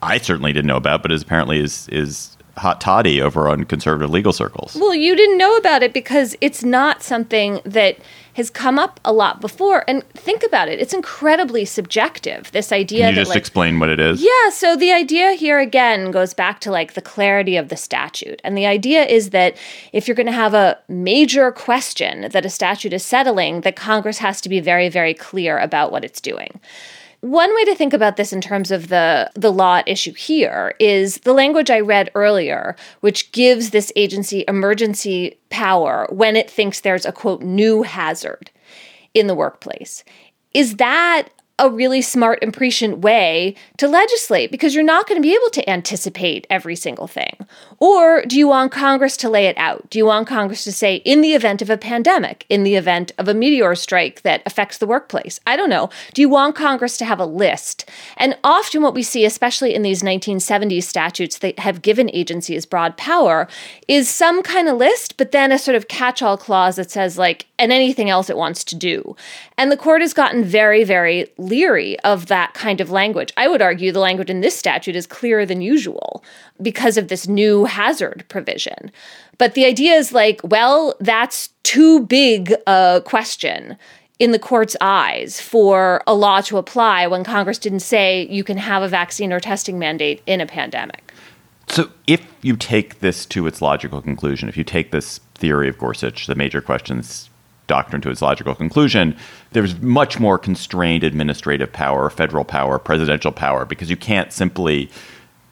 [0.02, 4.10] I certainly didn't know about, but is apparently is is hot toddy over on conservative
[4.10, 4.76] legal circles.
[4.76, 7.98] Well, you didn't know about it because it's not something that
[8.34, 9.84] has come up a lot before.
[9.88, 12.52] And think about it; it's incredibly subjective.
[12.52, 13.00] This idea.
[13.00, 14.22] Can you that, just like, explain what it is?
[14.22, 14.50] Yeah.
[14.52, 18.58] So the idea here again goes back to like the clarity of the statute, and
[18.58, 19.58] the idea is that
[19.94, 24.20] if you're going to have a major question that a statute is settling, that Congress
[24.20, 26.60] has to be very, very clear about what it's doing.
[27.28, 31.18] One way to think about this in terms of the, the law issue here is
[31.18, 37.06] the language I read earlier, which gives this agency emergency power when it thinks there's
[37.06, 38.50] a quote new hazard
[39.14, 40.06] in the workplace.
[40.54, 41.28] Is that
[41.60, 45.50] a really smart and prescient way to legislate because you're not going to be able
[45.50, 47.36] to anticipate every single thing?
[47.80, 49.90] Or do you want Congress to lay it out?
[49.90, 53.12] Do you want Congress to say, in the event of a pandemic, in the event
[53.18, 55.40] of a meteor strike that affects the workplace?
[55.48, 55.90] I don't know.
[56.14, 57.90] Do you want Congress to have a list?
[58.18, 62.98] And often what we see, especially in these 1970s statutes that have given agencies broad
[62.98, 63.48] power,
[63.88, 67.18] is some kind of list, but then a sort of catch all clause that says,
[67.18, 69.16] like, and anything else it wants to do.
[69.58, 73.32] And the court has gotten very, very leery of that kind of language.
[73.38, 76.24] I would argue the language in this statute is clearer than usual
[76.62, 78.92] because of this new hazard provision.
[79.38, 83.78] But the idea is like, well, that's too big a question
[84.20, 88.58] in the court's eyes for a law to apply when Congress didn't say you can
[88.58, 91.14] have a vaccine or testing mandate in a pandemic.
[91.70, 95.78] So, if you take this to its logical conclusion, if you take this theory of
[95.78, 97.30] Gorsuch, the major questions
[97.68, 99.16] doctrine to its logical conclusion,
[99.52, 104.90] there's much more constrained administrative power, federal power, presidential power, because you can't simply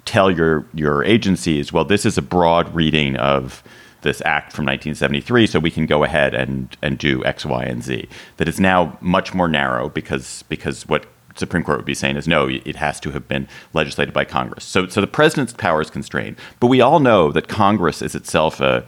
[0.06, 3.63] tell your your agencies, well, this is a broad reading of
[4.01, 7.84] this act from 1973, so we can go ahead and and do X, Y, and
[7.84, 8.08] Z.
[8.38, 12.28] That is now much more narrow because because what Supreme Court would be saying is
[12.28, 14.63] no, it has to have been legislated by Congress.
[14.63, 18.62] So so the president's power is constrained, but we all know that Congress is itself
[18.62, 18.86] a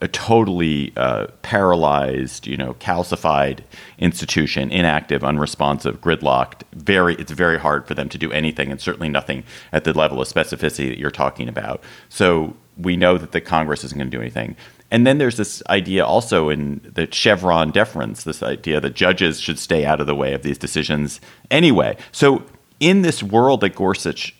[0.00, 3.60] a totally uh, paralyzed, you know, calcified
[3.98, 6.62] institution, inactive, unresponsive, gridlocked.
[6.72, 10.20] Very, it's very hard for them to do anything, and certainly nothing at the level
[10.20, 11.82] of specificity that you're talking about.
[12.08, 14.56] So we know that the Congress isn't going to do anything.
[14.90, 19.58] And then there's this idea also in the Chevron deference, this idea that judges should
[19.58, 21.96] stay out of the way of these decisions anyway.
[22.12, 22.44] So
[22.78, 24.34] in this world that Gorsuch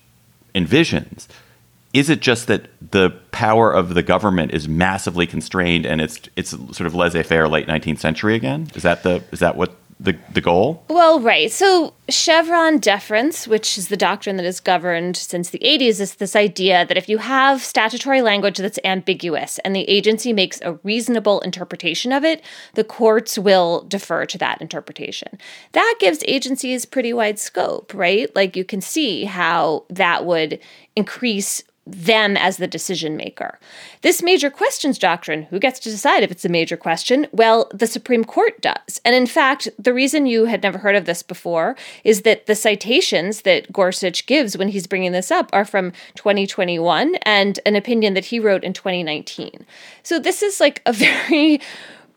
[0.55, 1.27] envisions,
[1.93, 6.51] is it just that the power of the government is massively constrained and it's it's
[6.51, 8.69] sort of laissez-faire late 19th century again?
[8.75, 10.85] Is that the is that what the the goal?
[10.89, 11.51] Well, right.
[11.51, 16.37] So Chevron deference, which is the doctrine that has governed since the 80s, is this
[16.37, 21.41] idea that if you have statutory language that's ambiguous and the agency makes a reasonable
[21.41, 22.45] interpretation of it,
[22.75, 25.39] the courts will defer to that interpretation.
[25.73, 28.35] That gives agencies pretty wide scope, right?
[28.37, 30.59] Like you can see how that would
[30.95, 33.59] increase them as the decision maker.
[34.03, 37.29] This major questions doctrine, who gets to decide if it's a major question?
[37.33, 39.01] Well, the Supreme Court does.
[39.05, 42.57] And in fact, the reason you had never heard of this before is that the
[42.57, 48.15] citations that Gorsuch gives when he's bringing this up are from 2021 and an opinion
[48.15, 49.65] that he wrote in 2019.
[50.03, 51.61] So this is like a very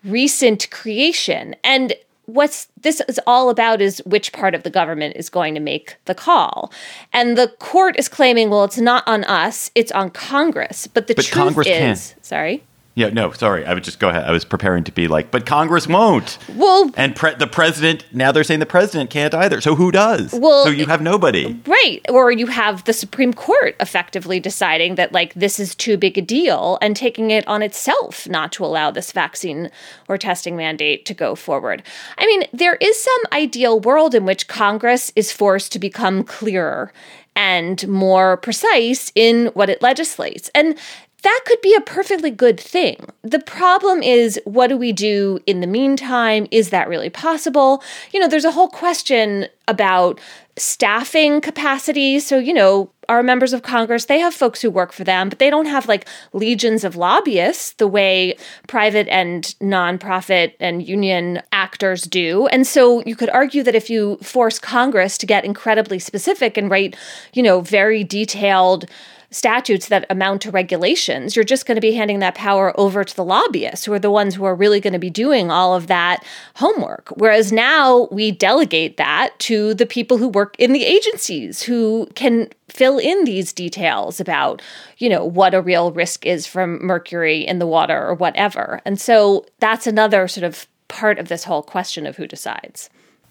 [0.04, 1.56] recent creation.
[1.64, 1.94] And
[2.30, 5.98] what's this is all about is which part of the government is going to make
[6.06, 6.72] the call.
[7.12, 10.88] And the court is claiming, well, it's not on us, it's on Congress.
[10.88, 12.24] But the but truth Congress is, can.
[12.24, 12.64] sorry.
[12.96, 13.66] Yeah, no, sorry.
[13.66, 14.26] I would just go ahead.
[14.26, 16.38] I was preparing to be like, but Congress won't.
[16.56, 19.62] Well, and pre- the president now they're saying the president can't either.
[19.62, 20.34] So who does?
[20.34, 22.02] Well, so you have nobody, right?
[22.10, 26.22] Or you have the Supreme Court effectively deciding that like this is too big a
[26.22, 29.70] deal and taking it on itself not to allow this vaccine
[30.10, 31.84] or testing mandate to go forward.
[32.18, 36.92] I mean, there is some ideal world in which Congress is forced to become clearer
[37.36, 40.50] and more precise in what it legislates.
[40.54, 40.78] And
[41.22, 42.98] that could be a perfectly good thing.
[43.24, 46.48] The problem is, what do we do in the meantime?
[46.52, 47.84] Is that really possible?
[48.14, 50.20] You know, there's a whole question about
[50.58, 52.20] staffing capacity.
[52.20, 55.40] So, you know, our members of Congress, they have folks who work for them, but
[55.40, 58.36] they don't have like legions of lobbyists the way
[58.68, 62.48] private and nonprofit and union actors do.
[62.48, 66.70] And so you could argue that if you force Congress to get incredibly specific and
[66.70, 66.96] write,
[67.34, 68.86] you know, very detailed
[69.32, 73.16] statutes that amount to regulations, you're just going to be handing that power over to
[73.16, 75.88] the lobbyists, who are the ones who are really going to be doing all of
[75.88, 76.24] that
[76.56, 77.10] homework.
[77.16, 82.50] Whereas now we delegate that to the people who work in the agencies who can
[82.70, 84.62] fill in these details about,
[84.98, 88.82] you know, what a real risk is from mercury in the water or whatever.
[88.86, 92.90] And so that's another sort of part of this whole question of who decides.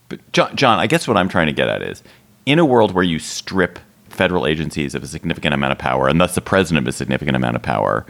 [0.08, 2.02] But John, John, I guess what I'm trying to get at is
[2.46, 3.78] in a world where you strip
[4.18, 7.36] federal agencies of a significant amount of power, and thus the president of a significant
[7.36, 8.04] amount of power,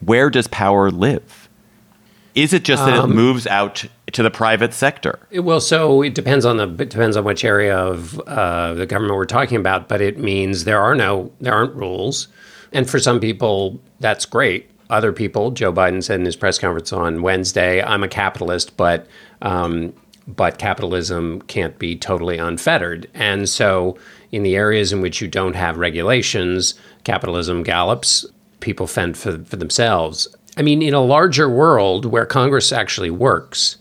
[0.00, 1.48] where does power live?
[2.34, 5.18] Is it just that um, it moves out to the private sector?
[5.32, 9.16] Well, so it depends on the it depends on which area of uh, the government
[9.16, 9.88] we're talking about.
[9.88, 12.28] But it means there are no there aren't rules,
[12.72, 14.70] and for some people that's great.
[14.88, 19.06] Other people, Joe Biden said in his press conference on Wednesday, "I'm a capitalist, but
[19.42, 19.92] um,
[20.28, 23.98] but capitalism can't be totally unfettered," and so
[24.32, 26.74] in the areas in which you don't have regulations,
[27.04, 28.26] capitalism gallops,
[28.60, 30.28] people fend for, for themselves.
[30.56, 33.76] I mean, in a larger world where Congress actually works,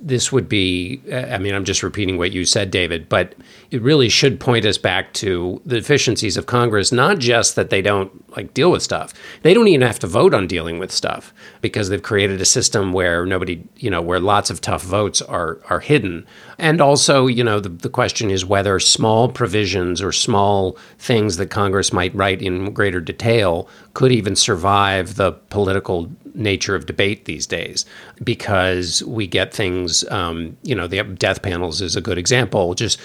[0.00, 3.34] this would be i mean i'm just repeating what you said david but
[3.70, 7.82] it really should point us back to the deficiencies of congress not just that they
[7.82, 9.12] don't like deal with stuff.
[9.42, 12.92] They don't even have to vote on dealing with stuff because they've created a system
[12.92, 16.26] where nobody you know where lots of tough votes are are hidden.
[16.58, 21.50] And also you know the, the question is whether small provisions or small things that
[21.50, 27.46] congress might write in greater detail could even survive the political nature of debate these
[27.46, 27.84] days.
[28.22, 33.00] Because we get things, um, you know, the death panels is a good example, just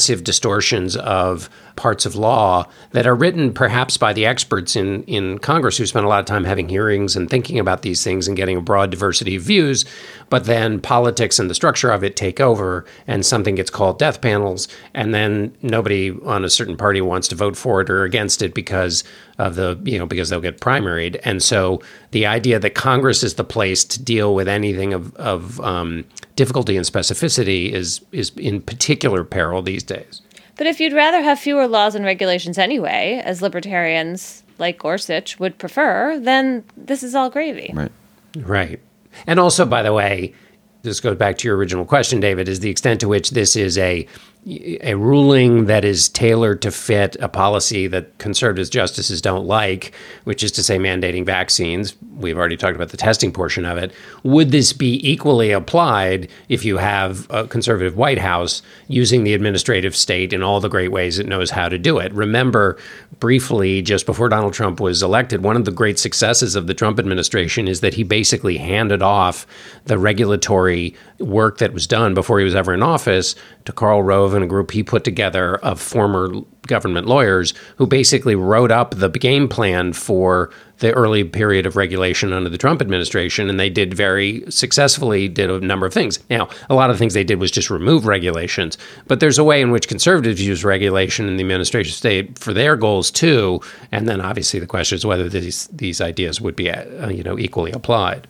[0.00, 5.38] massive distortions of parts of law that are written perhaps by the experts in, in
[5.38, 8.36] Congress who spend a lot of time having hearings and thinking about these things and
[8.36, 9.84] getting a broad diversity of views.
[10.28, 14.20] But then politics and the structure of it take over, and something gets called death
[14.20, 18.42] panels, and then nobody on a certain party wants to vote for it or against
[18.42, 19.02] it because
[19.38, 21.18] of the, you know, because they'll get primaried.
[21.24, 21.80] And so
[22.12, 26.04] the idea that Congress is the place to deal with anything of, of um,
[26.36, 30.22] difficulty and specificity is is in particular peril these days.
[30.60, 35.56] But if you'd rather have fewer laws and regulations anyway, as libertarians like Gorsuch would
[35.56, 37.70] prefer, then this is all gravy.
[37.72, 37.90] Right.
[38.36, 38.80] Right.
[39.26, 40.34] And also, by the way,
[40.82, 43.78] this goes back to your original question, David, is the extent to which this is
[43.78, 44.06] a
[44.46, 49.92] a ruling that is tailored to fit a policy that conservative justices don't like,
[50.24, 51.94] which is to say mandating vaccines.
[52.16, 53.92] We've already talked about the testing portion of it.
[54.22, 59.94] Would this be equally applied if you have a conservative White House using the administrative
[59.94, 62.10] state in all the great ways it knows how to do it?
[62.14, 62.78] Remember,
[63.18, 66.98] briefly, just before Donald Trump was elected, one of the great successes of the Trump
[66.98, 69.46] administration is that he basically handed off
[69.84, 74.34] the regulatory work that was done before he was ever in office to Karl Rove
[74.34, 76.30] and a group he put together of former
[76.66, 82.32] government lawyers who basically wrote up the game plan for the early period of regulation
[82.32, 86.18] under the Trump administration, and they did very successfully did a number of things.
[86.30, 89.60] Now, a lot of things they did was just remove regulations, but there's a way
[89.60, 93.60] in which conservatives use regulation in the administration state for their goals too.
[93.92, 97.38] And then obviously the question is whether these these ideas would be uh, you know
[97.38, 98.26] equally applied.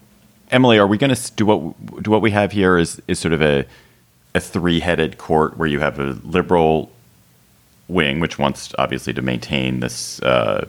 [0.51, 3.33] Emily, are we going to do what do what we have here is is sort
[3.33, 3.65] of a
[4.35, 6.91] a three-headed court where you have a liberal
[7.89, 10.69] wing, which wants obviously to maintain this uh,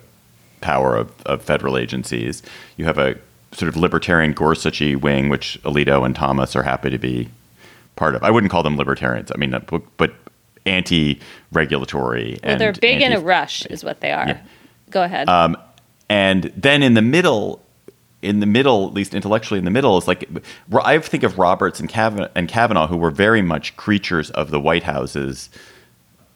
[0.62, 2.42] power of, of, federal agencies.
[2.78, 3.16] You have a
[3.52, 7.30] sort of libertarian Gorsuchy wing, which Alito and Thomas are happy to be
[7.96, 8.24] part of.
[8.24, 9.32] I wouldn't call them libertarians.
[9.32, 9.56] I mean,
[9.98, 10.14] but
[10.66, 12.40] anti-regulatory.
[12.44, 14.28] Well, they're big anti- in a rush, is what they are.
[14.28, 14.42] Yeah.
[14.90, 15.30] Go ahead.
[15.30, 15.58] Um,
[16.10, 17.62] and then in the middle,
[18.22, 20.30] in the middle, at least intellectually in the middle, is like
[20.74, 24.60] I think of Roberts and Kavanaugh, and Kavanaugh, who were very much creatures of the
[24.60, 25.50] White Houses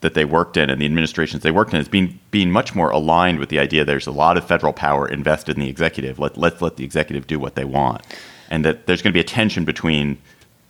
[0.01, 2.89] that they worked in and the administrations they worked in as being being much more
[2.91, 6.19] aligned with the idea there's a lot of federal power invested in the executive.
[6.19, 8.03] Let let's let the executive do what they want,
[8.49, 10.17] and that there's going to be a tension between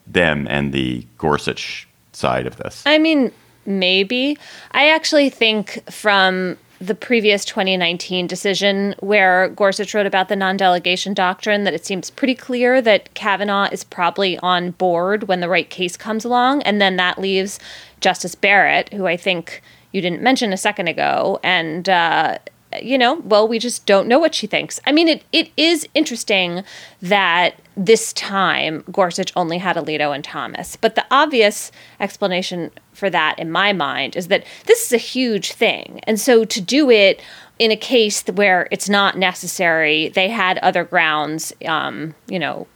[0.08, 2.84] them and the Gorsuch side of this.
[2.86, 3.32] I mean,
[3.66, 4.38] maybe.
[4.72, 11.14] I actually think from the previous 2019 decision where Gorsuch wrote about the non delegation
[11.14, 15.70] doctrine that it seems pretty clear that Kavanaugh is probably on board when the right
[15.70, 16.62] case comes along.
[16.64, 17.60] And then that leaves
[18.02, 19.62] Justice Barrett, who I think
[19.92, 21.40] you didn't mention a second ago.
[21.44, 22.40] And, uh,
[22.82, 24.80] you know, well, we just don't know what she thinks.
[24.86, 26.64] I mean, it, it is interesting
[27.02, 30.76] that this time Gorsuch only had Alito and Thomas.
[30.76, 35.52] But the obvious explanation for that, in my mind, is that this is a huge
[35.52, 36.00] thing.
[36.04, 37.22] And so to do it
[37.58, 42.68] in a case where it's not necessary, they had other grounds, um, you know,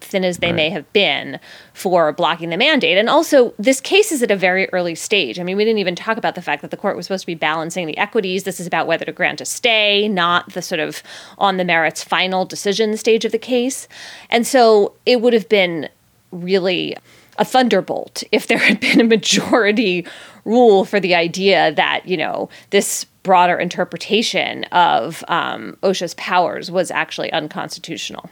[0.00, 0.56] thin as they right.
[0.56, 1.40] may have been,
[1.72, 2.98] for blocking the mandate.
[2.98, 5.40] And also, this case is at a very early stage.
[5.40, 7.26] I mean, we didn't even talk about the fact that the court was supposed to
[7.26, 8.44] be balancing the equities.
[8.44, 11.02] This is about whether to grant a stay, not the sort of
[11.38, 13.88] on the merits final decision stage of the case.
[14.28, 15.88] And so it would have been
[16.32, 16.96] really
[17.38, 20.04] a thunderbolt if there had been a majority
[20.44, 26.90] rule for the idea that, you know, this broader interpretation of um, OSHA's powers was
[26.90, 28.30] actually unconstitutional.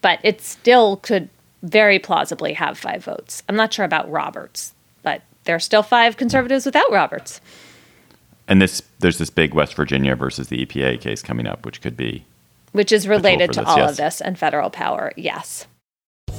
[0.00, 1.28] But it still could
[1.62, 3.44] very plausibly have five votes.
[3.48, 4.74] I'm not sure about Roberts,
[5.04, 7.40] but there are still five conservatives without Roberts.
[8.48, 11.96] And this, there's this big West Virginia versus the EPA case coming up, which could
[11.96, 12.24] be,
[12.72, 13.90] which is related to this, all yes.
[13.92, 15.12] of this and federal power.
[15.16, 15.68] Yes.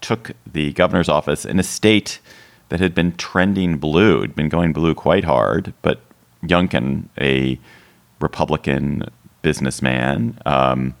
[0.00, 2.20] took the governor's office in a state
[2.68, 5.72] that had been trending blue, had been going blue quite hard.
[5.82, 6.00] But
[6.42, 7.58] Youngkin, a
[8.20, 9.08] Republican
[9.42, 10.94] businessman, um,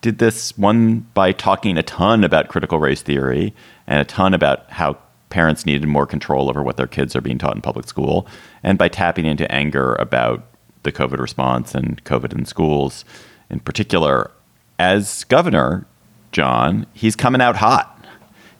[0.00, 3.54] did this one by talking a ton about critical race theory
[3.86, 4.98] and a ton about how
[5.30, 8.26] parents needed more control over what their kids are being taught in public school,
[8.62, 10.44] and by tapping into anger about
[10.84, 13.04] the COVID response and COVID in schools
[13.50, 14.30] in particular.
[14.78, 15.86] As governor,
[16.32, 17.93] John, he's coming out hot.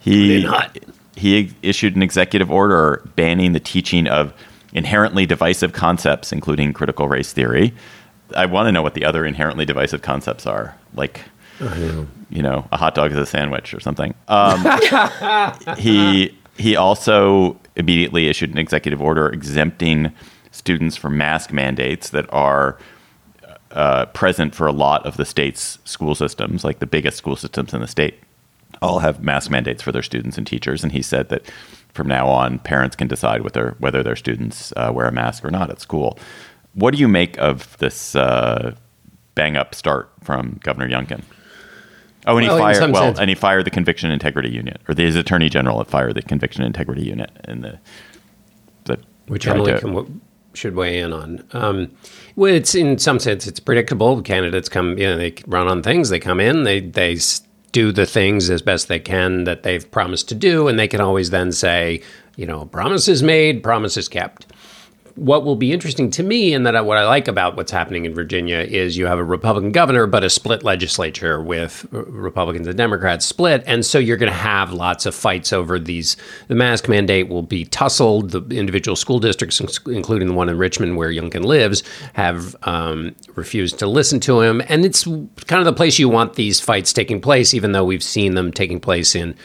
[0.05, 0.47] He
[1.17, 4.35] he issued an executive order banning the teaching of
[4.73, 7.73] inherently divisive concepts, including critical race theory.
[8.37, 11.23] I want to know what the other inherently divisive concepts are, like
[12.31, 14.15] you know, a hot dog is a sandwich or something.
[14.29, 14.65] Um,
[15.79, 20.13] he he also immediately issued an executive order exempting
[20.51, 22.79] students from mask mandates that are
[23.71, 27.75] uh, present for a lot of the state's school systems, like the biggest school systems
[27.75, 28.21] in the state,
[28.83, 30.83] all have mask mandates for their students and teachers.
[30.83, 31.43] And he said that
[31.93, 35.51] from now on, parents can decide whether whether their students uh, wear a mask or
[35.51, 36.19] not at school.
[36.75, 38.75] What do you make of this uh,
[39.35, 41.23] bang up start from Governor Youngkin?
[42.27, 44.95] Oh, and he Well, fired well, sense- and he fired the conviction integrity unit, or
[44.97, 47.79] his attorney general fired the conviction integrity unit in the
[49.27, 50.21] which Emily to- can,
[50.53, 51.43] should weigh in on.
[51.53, 51.91] Um,
[52.37, 54.21] well, it's in some sense it's predictable.
[54.23, 56.11] Candidates come, you know, they run on things.
[56.11, 57.17] They come in, they they
[57.75, 61.01] do the things as best they can that they've promised to do, and they can
[61.01, 62.01] always then say,
[62.37, 64.47] you know, promises made, promises kept.
[65.17, 68.05] What will be interesting to me, and that I, what I like about what's happening
[68.05, 72.77] in Virginia is you have a Republican governor, but a split legislature with Republicans and
[72.77, 76.17] Democrats split, and so you're going to have lots of fights over these.
[76.49, 78.31] The mask mandate will be tussled.
[78.31, 81.85] The individual school districts, including the one in Richmond where Youngkin lives,
[82.15, 86.35] have um, refused to listen to him, and it's kind of the place you want
[86.35, 89.37] these fights taking place, even though we've seen them taking place in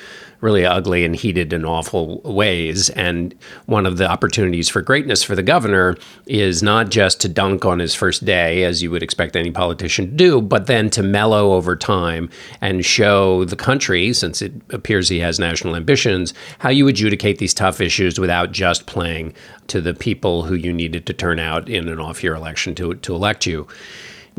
[0.41, 2.89] really ugly and heated and awful ways.
[2.91, 3.35] And
[3.65, 7.79] one of the opportunities for greatness for the governor is not just to dunk on
[7.79, 11.53] his first day, as you would expect any politician to do, but then to mellow
[11.53, 12.29] over time
[12.61, 17.53] and show the country, since it appears he has national ambitions, how you adjudicate these
[17.53, 19.33] tough issues without just playing
[19.67, 22.95] to the people who you needed to turn out in an off year election to,
[22.95, 23.67] to elect you.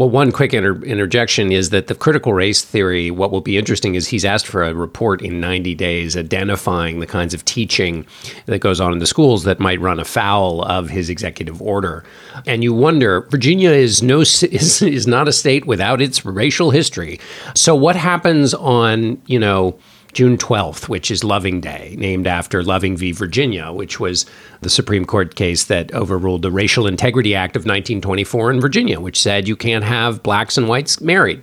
[0.00, 3.96] Well, one quick inter- interjection is that the critical race theory, what will be interesting
[3.96, 8.06] is he's asked for a report in 90 days identifying the kinds of teaching
[8.46, 12.02] that goes on in the schools that might run afoul of his executive order.
[12.46, 17.20] And you wonder, Virginia is no is, is not a state without its racial history.
[17.54, 19.78] So what happens on, you know,
[20.12, 23.12] June 12th, which is Loving Day, named after Loving v.
[23.12, 24.26] Virginia, which was
[24.60, 29.20] the Supreme Court case that overruled the Racial Integrity Act of 1924 in Virginia, which
[29.20, 31.42] said you can't have blacks and whites married.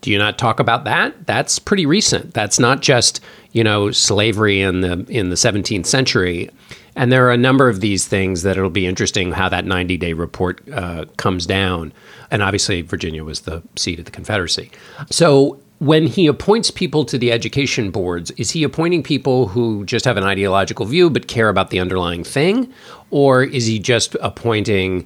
[0.00, 1.26] Do you not talk about that?
[1.26, 2.34] That's pretty recent.
[2.34, 3.20] That's not just,
[3.52, 6.50] you know, slavery in the in the 17th century.
[6.96, 9.96] And there are a number of these things that it'll be interesting how that 90
[9.96, 11.92] day report uh, comes down.
[12.30, 14.70] And obviously, Virginia was the seat of the Confederacy.
[15.10, 20.04] So when he appoints people to the education boards, is he appointing people who just
[20.04, 22.72] have an ideological view but care about the underlying thing?
[23.10, 25.04] Or is he just appointing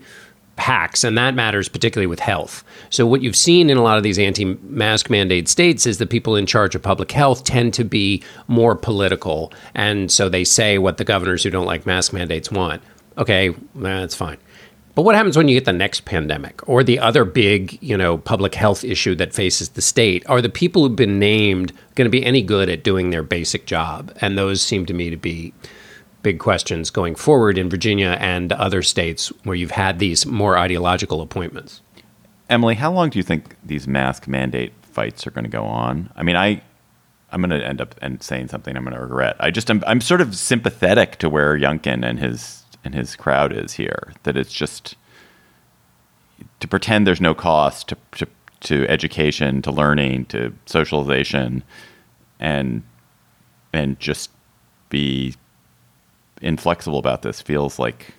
[0.59, 1.03] hacks?
[1.03, 2.63] And that matters particularly with health.
[2.91, 6.07] So, what you've seen in a lot of these anti mask mandate states is the
[6.07, 9.55] people in charge of public health tend to be more political.
[9.75, 12.83] And so they say what the governors who don't like mask mandates want.
[13.17, 14.37] Okay, that's fine.
[14.97, 18.17] But what happens when you get the next pandemic or the other big, you know,
[18.17, 20.27] public health issue that faces the state?
[20.27, 23.67] Are the people who've been named going to be any good at doing their basic
[23.67, 24.11] job?
[24.23, 25.53] And those seem to me to be
[26.23, 31.21] big questions going forward in Virginia and other states where you've had these more ideological
[31.21, 31.83] appointments.
[32.49, 36.11] Emily, how long do you think these mask mandate fights are going to go on?
[36.17, 36.63] I mean, I
[37.31, 39.37] I'm going to end up and saying something I'm going to regret.
[39.41, 43.53] I just I'm, I'm sort of sympathetic to where Youngkin and his and his crowd
[43.53, 44.13] is here.
[44.23, 44.97] That it's just
[46.61, 48.27] to pretend there's no cost to to,
[48.61, 51.63] to education, to learning, to socialization,
[52.41, 52.83] and
[53.73, 54.31] and just
[54.89, 55.35] be
[56.41, 58.15] inflexible about this feels like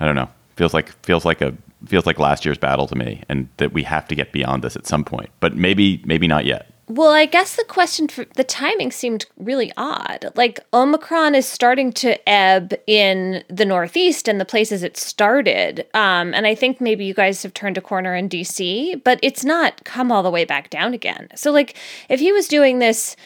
[0.00, 0.28] I don't know.
[0.56, 1.54] Feels like feels like a
[1.86, 4.76] feels like last year's battle to me, and that we have to get beyond this
[4.76, 5.30] at some point.
[5.40, 6.70] But maybe maybe not yet.
[6.88, 10.30] Well, I guess the question for the timing seemed really odd.
[10.36, 15.80] Like Omicron is starting to ebb in the Northeast and the places it started.
[15.94, 19.44] Um, and I think maybe you guys have turned a corner in DC, but it's
[19.44, 21.28] not come all the way back down again.
[21.34, 21.76] So, like,
[22.08, 23.16] if he was doing this,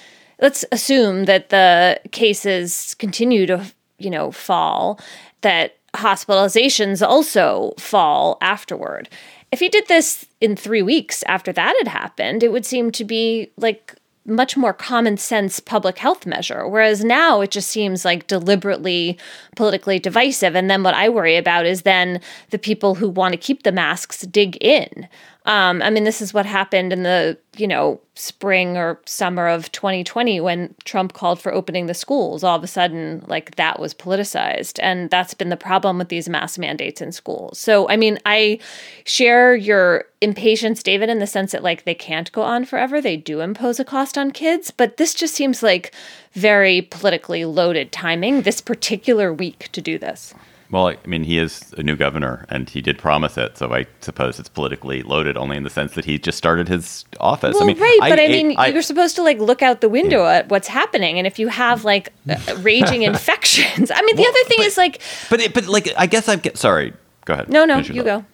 [0.40, 3.66] let's assume that the cases continue to,
[3.98, 4.98] you know, fall,
[5.42, 9.08] that hospitalizations also fall afterward.
[9.52, 13.04] If he did this in three weeks after that had happened, it would seem to
[13.04, 13.96] be like
[14.26, 16.68] much more common sense public health measure.
[16.68, 19.18] Whereas now it just seems like deliberately
[19.56, 20.54] politically divisive.
[20.54, 22.20] And then what I worry about is then
[22.50, 25.08] the people who want to keep the masks dig in.
[25.46, 29.72] Um, I mean, this is what happened in the, you know, spring or summer of
[29.72, 32.44] 2020 when Trump called for opening the schools.
[32.44, 34.78] All of a sudden, like that was politicized.
[34.82, 37.58] And that's been the problem with these mask mandates in schools.
[37.58, 38.58] So, I mean, I
[39.04, 43.00] share your impatience, David, in the sense that like they can't go on forever.
[43.00, 44.70] They do impose a cost on kids.
[44.70, 45.94] But this just seems like
[46.34, 50.34] very politically loaded timing this particular week to do this.
[50.70, 53.58] Well, I mean, he is a new governor, and he did promise it.
[53.58, 57.04] So I suppose it's politically loaded, only in the sense that he just started his
[57.18, 57.54] office.
[57.54, 59.80] Well, I mean, right, but I, I mean, I, you're supposed to like look out
[59.80, 64.14] the window at what's happening, and if you have like uh, raging infections, I mean,
[64.14, 66.56] the Well, other thing but- is like, but it, but like, I guess I'm get,
[66.56, 66.92] sorry.
[67.24, 67.48] Go ahead.
[67.48, 68.04] no, no, you thought.
[68.04, 68.24] go.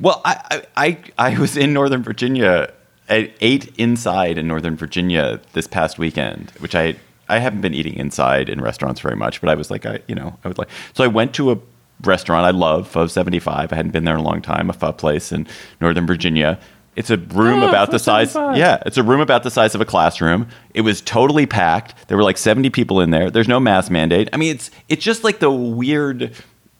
[0.00, 2.72] Well, I, I, I, I was in Northern Virginia.
[3.08, 6.96] I ate inside in Northern Virginia this past weekend, which I
[7.28, 10.14] I haven't been eating inside in restaurants very much, but I was like, I you
[10.14, 11.58] know, I was like, so I went to a
[12.02, 13.72] restaurant I love, Pho Seventy Five.
[13.72, 15.46] I hadn't been there in a long time, a pho place in
[15.80, 16.58] Northern Virginia.
[16.96, 18.34] It's a room Oh, about the size.
[18.34, 20.48] Yeah, it's a room about the size of a classroom.
[20.74, 21.94] It was totally packed.
[22.08, 23.30] There were like 70 people in there.
[23.30, 24.28] There's no mask mandate.
[24.32, 26.32] I mean, it's it's just like the weird.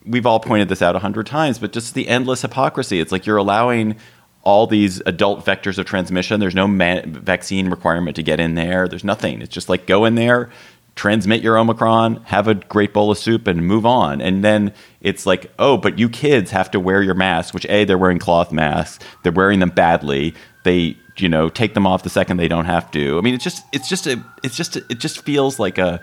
[0.05, 2.99] We've all pointed this out a hundred times, but just the endless hypocrisy.
[2.99, 3.95] It's like you're allowing
[4.43, 6.39] all these adult vectors of transmission.
[6.39, 8.87] There's no man- vaccine requirement to get in there.
[8.87, 9.41] There's nothing.
[9.41, 10.49] It's just like go in there,
[10.95, 14.21] transmit your Omicron, have a great bowl of soup, and move on.
[14.21, 17.83] And then it's like, oh, but you kids have to wear your masks, which A,
[17.83, 19.05] they're wearing cloth masks.
[19.23, 20.33] They're wearing them badly.
[20.63, 23.17] They, you know, take them off the second they don't have to.
[23.17, 26.01] I mean, it's just, it's just a, it's just, a, it just feels like a,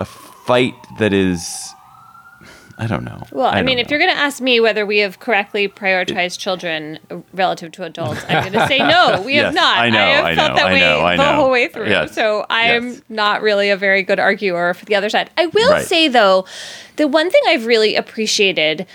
[0.00, 1.72] a fight that is,
[2.78, 3.22] I don't know.
[3.32, 3.90] Well, I, don't mean, if know.
[3.96, 6.98] you're going to ask me whether we have correctly prioritized children
[7.32, 9.78] relative to adults, I'm going to say no, we have not.
[9.78, 11.36] I know, I have I felt know, that I way know, I the know.
[11.36, 11.88] whole way through.
[11.88, 13.02] Yes, So I am yes.
[13.08, 15.30] not really a very good arguer for the other side.
[15.38, 15.86] I will Right.
[15.86, 16.44] say, though,
[16.96, 18.86] the one thing I've really appreciated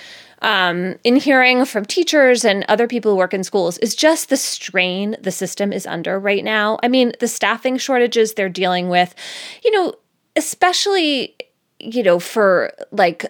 [0.43, 4.37] um, in hearing from teachers and other people who work in schools is just the
[4.37, 6.79] strain the system is under right now.
[6.81, 9.13] I mean, the staffing shortages they're dealing with,
[9.63, 9.93] you know,
[10.35, 11.35] especially,
[11.79, 13.25] you know, for like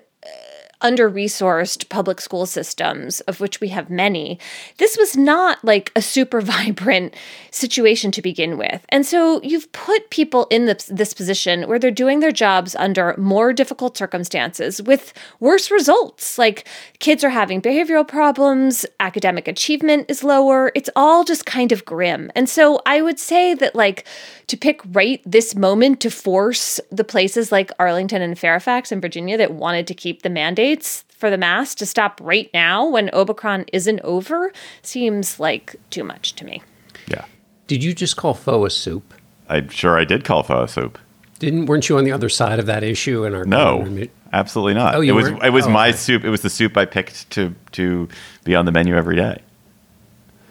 [0.82, 4.40] under resourced public school systems, of which we have many,
[4.78, 7.16] this was not like a super vibrant
[7.52, 8.86] situation to begin with.
[8.90, 13.52] And so you've put people in this, position where they're doing their jobs under more
[13.52, 16.38] difficult circumstances with worse results.
[16.38, 16.66] Like
[17.00, 20.72] kids are having behavioral problems, academic achievement is lower.
[20.74, 22.32] It's all just kind of grim.
[22.34, 24.06] And so I would say that, like,
[24.48, 29.38] to pick right this moment to force the places like Arlington and Fairfax in Virginia
[29.38, 30.30] that wanted to keep the
[30.72, 34.52] mandates for the mask to stop right now when Omicron isn't over
[34.82, 36.62] seems like too much to me.
[37.08, 37.26] yeah,
[37.68, 39.14] Did you just call pho a soup?
[39.50, 40.98] I'm sure I did call pho soup.
[41.40, 43.86] Didn't weren't you on the other side of that issue in our No,
[44.32, 44.96] absolutely not.
[44.96, 45.44] Oh, you it was weren't?
[45.44, 45.98] it was Oh, my okay.
[45.98, 46.24] soup.
[46.24, 48.08] It was the soup I picked to to
[48.44, 49.42] be on the menu every day.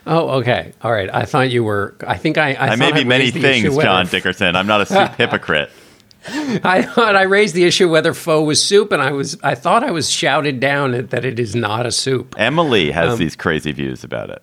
[0.07, 0.73] Oh, okay.
[0.83, 1.09] All right.
[1.15, 1.95] I thought you were.
[2.07, 2.55] I think I.
[2.55, 4.57] I, I, may be I many raised the issue things, John Dickerson.
[4.57, 5.71] I'm not a soup hypocrite.
[6.29, 9.39] I thought I raised the issue whether pho was soup, and I was.
[9.43, 12.35] I thought I was shouted down at- that it is not a soup.
[12.39, 14.43] Emily has Um, these crazy views about it.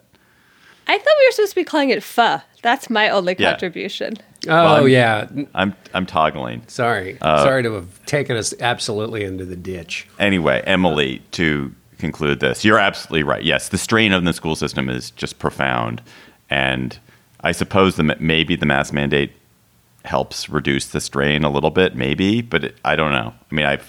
[0.87, 2.41] I thought we were supposed to be calling it pho.
[2.63, 3.51] That's my only Yeah.
[3.51, 4.15] contribution.
[4.47, 5.27] Oh I'm- yeah.
[5.53, 6.63] I'm I'm toggling.
[6.67, 7.17] Sorry.
[7.21, 10.07] Uh, Sorry to have taken us absolutely into the ditch.
[10.19, 13.43] Anyway, Emily, to conclude this, you're absolutely right.
[13.43, 16.01] Yes, the strain on the school system is just profound,
[16.49, 16.97] and
[17.41, 19.31] I suppose the maybe the mass mandate
[20.07, 23.33] helps reduce the strain a little bit, maybe, but it, I don't know.
[23.51, 23.79] I mean, I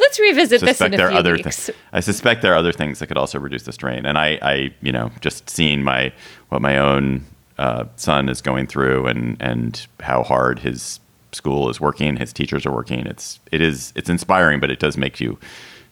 [0.00, 1.66] Let's revisit this in a there few other weeks.
[1.66, 1.78] things.
[1.92, 4.74] I suspect there are other things that could also reduce the strain, and I, I
[4.80, 6.12] you know, just seeing my
[6.50, 7.24] what my own
[7.58, 11.00] uh, son is going through, and and how hard his
[11.32, 13.06] school is working, his teachers are working.
[13.06, 15.38] It's it is it's inspiring, but it does make you.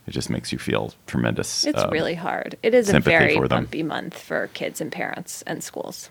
[0.07, 1.65] It just makes you feel tremendous.
[1.65, 2.57] It's um, really hard.
[2.63, 6.11] It is a very bumpy month for kids and parents and schools.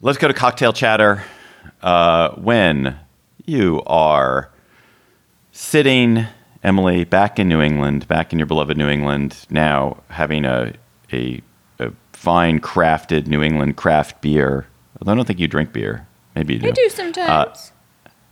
[0.00, 1.24] Let's go to cocktail chatter.
[1.82, 2.96] Uh, when
[3.46, 4.48] you are
[5.50, 6.24] sitting,
[6.62, 10.74] Emily, back in New England, back in your beloved New England, now having a
[11.12, 11.42] a
[12.12, 14.68] fine crafted New England craft beer.
[15.00, 16.06] Although I don't think you drink beer.
[16.36, 16.68] Maybe you do.
[16.68, 17.72] I do sometimes.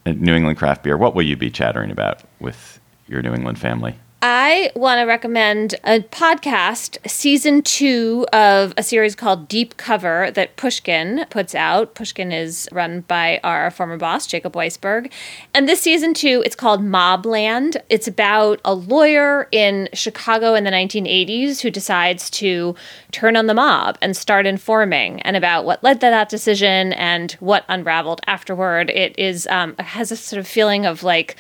[0.07, 0.97] Uh, New England craft beer.
[0.97, 3.99] What will you be chattering about with your New England family?
[4.23, 10.57] I want to recommend a podcast, season two of a series called Deep Cover that
[10.57, 11.95] Pushkin puts out.
[11.95, 15.13] Pushkin is run by our former boss, Jacob Weisberg.
[15.53, 17.77] And this season two, it's called Mobland.
[17.91, 22.75] It's about a lawyer in Chicago in the 1980s who decides to
[23.13, 27.33] turn on the mob and start informing, and about what led to that decision and
[27.33, 28.89] what unraveled afterward.
[28.89, 31.37] It is um, has a sort of feeling of like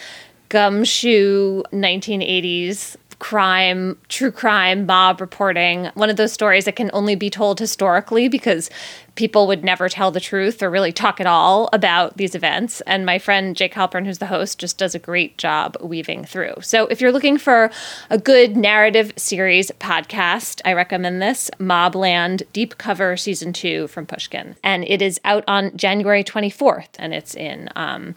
[0.48, 5.86] gumshoe 1980s crime, true crime, mob reporting.
[5.94, 8.70] One of those stories that can only be told historically because
[9.14, 12.82] people would never tell the truth or really talk at all about these events.
[12.82, 16.56] And my friend Jake Halpern, who's the host, just does a great job weaving through.
[16.60, 17.70] So if you're looking for
[18.10, 24.56] a good narrative series podcast, I recommend this Mobland Deep Cover Season 2 from Pushkin.
[24.62, 27.70] And it is out on January 24th, and it's in.
[27.74, 28.14] Um,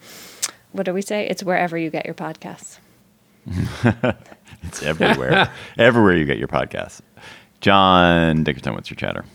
[0.72, 1.28] what do we say?
[1.28, 2.80] It's wherever you get your podcasts.
[4.64, 5.52] it's everywhere.
[5.78, 7.02] everywhere you get your podcasts.
[7.62, 9.26] John Dickerson, what's your chatter?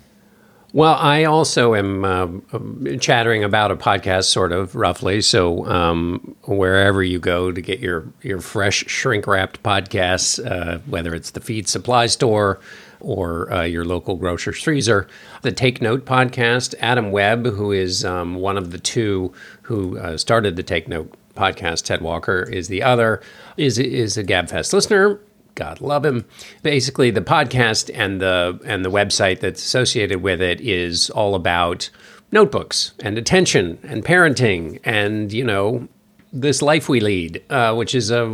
[0.72, 5.20] Well, I also am uh, chattering about a podcast, sort of roughly.
[5.20, 11.14] So um, wherever you go to get your your fresh shrink wrapped podcasts, uh, whether
[11.14, 12.58] it's the feed supply store
[12.98, 15.06] or uh, your local grocer's freezer,
[15.42, 16.74] the Take Note podcast.
[16.80, 19.32] Adam Webb, who is um, one of the two
[19.62, 23.20] who uh, started the Take Note podcast, Ted Walker is the other,
[23.56, 25.20] is is a Gabfest listener.
[25.54, 26.24] God love him.
[26.62, 31.90] Basically, the podcast and the and the website that's associated with it is all about
[32.32, 35.86] notebooks and attention and parenting and you know
[36.32, 38.24] this life we lead, uh, which is a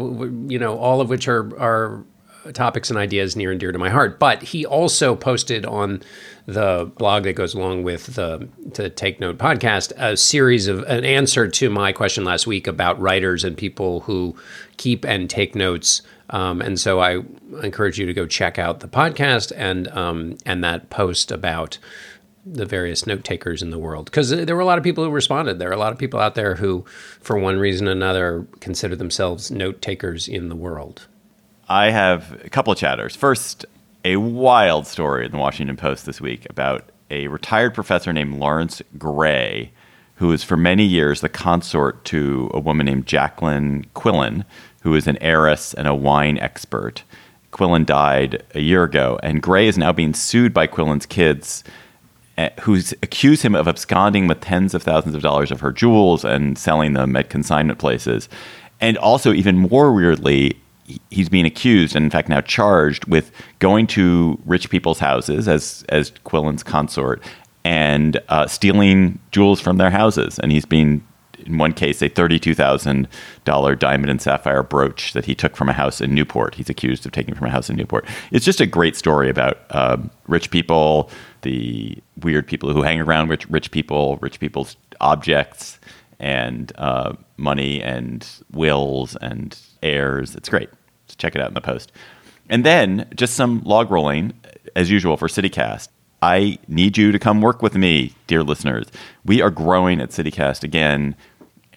[0.48, 2.04] you know all of which are are
[2.52, 4.18] topics and ideas near and dear to my heart.
[4.18, 6.02] But he also posted on
[6.46, 11.04] the blog that goes along with the, the Take Note podcast a series of an
[11.04, 14.36] answer to my question last week about writers and people who
[14.76, 16.02] keep and take notes.
[16.30, 17.20] Um, and so I
[17.62, 21.78] encourage you to go check out the podcast and um, and that post about
[22.46, 25.10] the various note takers in the world because there were a lot of people who
[25.10, 25.58] responded.
[25.58, 26.84] There are a lot of people out there who,
[27.20, 31.06] for one reason or another, consider themselves note takers in the world.
[31.70, 33.14] I have a couple of chatters.
[33.14, 33.64] First,
[34.04, 38.82] a wild story in the Washington Post this week about a retired professor named Lawrence
[38.98, 39.70] Gray,
[40.16, 44.44] who was for many years the consort to a woman named Jacqueline Quillen,
[44.80, 47.04] who is an heiress and a wine expert.
[47.52, 51.62] Quillen died a year ago, and Gray is now being sued by Quillen's kids,
[52.36, 56.24] eh, who accuse him of absconding with tens of thousands of dollars of her jewels
[56.24, 58.28] and selling them at consignment places.
[58.80, 60.56] And also, even more weirdly,
[61.10, 65.84] he's being accused and in fact now charged with going to rich people's houses as
[65.88, 67.22] as Quillen's consort
[67.64, 70.38] and uh, stealing jewels from their houses.
[70.38, 71.06] And he's being
[71.46, 73.08] in one case a thirty-two thousand
[73.44, 76.54] dollar diamond and sapphire brooch that he took from a house in Newport.
[76.54, 78.06] He's accused of taking from a house in Newport.
[78.30, 81.10] It's just a great story about uh, rich people,
[81.42, 85.78] the weird people who hang around with rich people, rich people's objects,
[86.18, 90.36] and uh, money and wills and heirs.
[90.36, 90.68] It's great
[91.16, 91.92] check it out in the post.
[92.48, 94.32] And then just some log rolling,
[94.74, 95.88] as usual, for CityCast.
[96.22, 98.86] I need you to come work with me, dear listeners.
[99.24, 101.16] We are growing at CityCast again.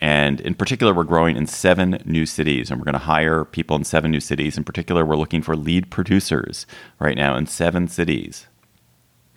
[0.01, 3.77] And in particular, we're growing in seven new cities, and we're going to hire people
[3.77, 4.57] in seven new cities.
[4.57, 6.65] In particular, we're looking for lead producers
[6.99, 8.47] right now in seven cities.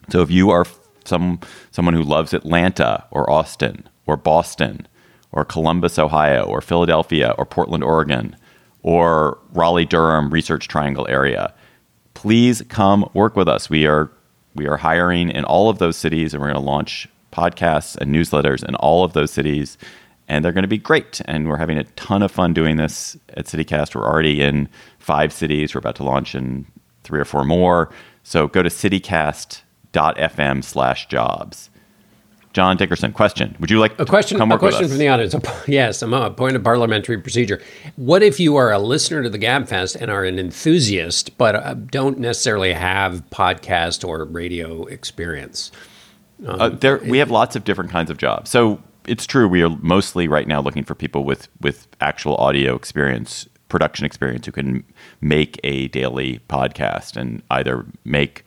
[0.08, 0.66] So if you are
[1.04, 1.38] some
[1.70, 4.88] someone who loves Atlanta or Austin or Boston
[5.30, 8.36] or Columbus, Ohio or Philadelphia or Portland, Oregon,
[8.86, 11.52] or Raleigh Durham Research Triangle area,
[12.14, 13.68] please come work with us.
[13.68, 14.10] We are
[14.54, 18.14] we are hiring in all of those cities, and we're going to launch podcasts and
[18.14, 19.76] newsletters in all of those cities,
[20.28, 21.20] and they're going to be great.
[21.24, 23.96] And we're having a ton of fun doing this at CityCast.
[23.96, 24.68] We're already in
[25.00, 25.74] five cities.
[25.74, 26.64] We're about to launch in
[27.02, 27.90] three or four more.
[28.22, 31.70] So go to citycast.fm slash jobs.
[32.56, 33.54] John Dickerson, question.
[33.60, 34.40] Would you like a question?
[34.40, 35.34] a question from the audience.
[35.68, 37.60] Yes, I'm a point of parliamentary procedure.
[37.96, 41.74] What if you are a listener to the Gabfest and are an enthusiast, but uh,
[41.74, 45.70] don't necessarily have podcast or radio experience?
[46.46, 48.48] Um, uh, there, we have lots of different kinds of jobs.
[48.48, 49.46] So it's true.
[49.46, 54.46] We are mostly right now looking for people with with actual audio experience, production experience,
[54.46, 54.82] who can
[55.20, 58.44] make a daily podcast and either make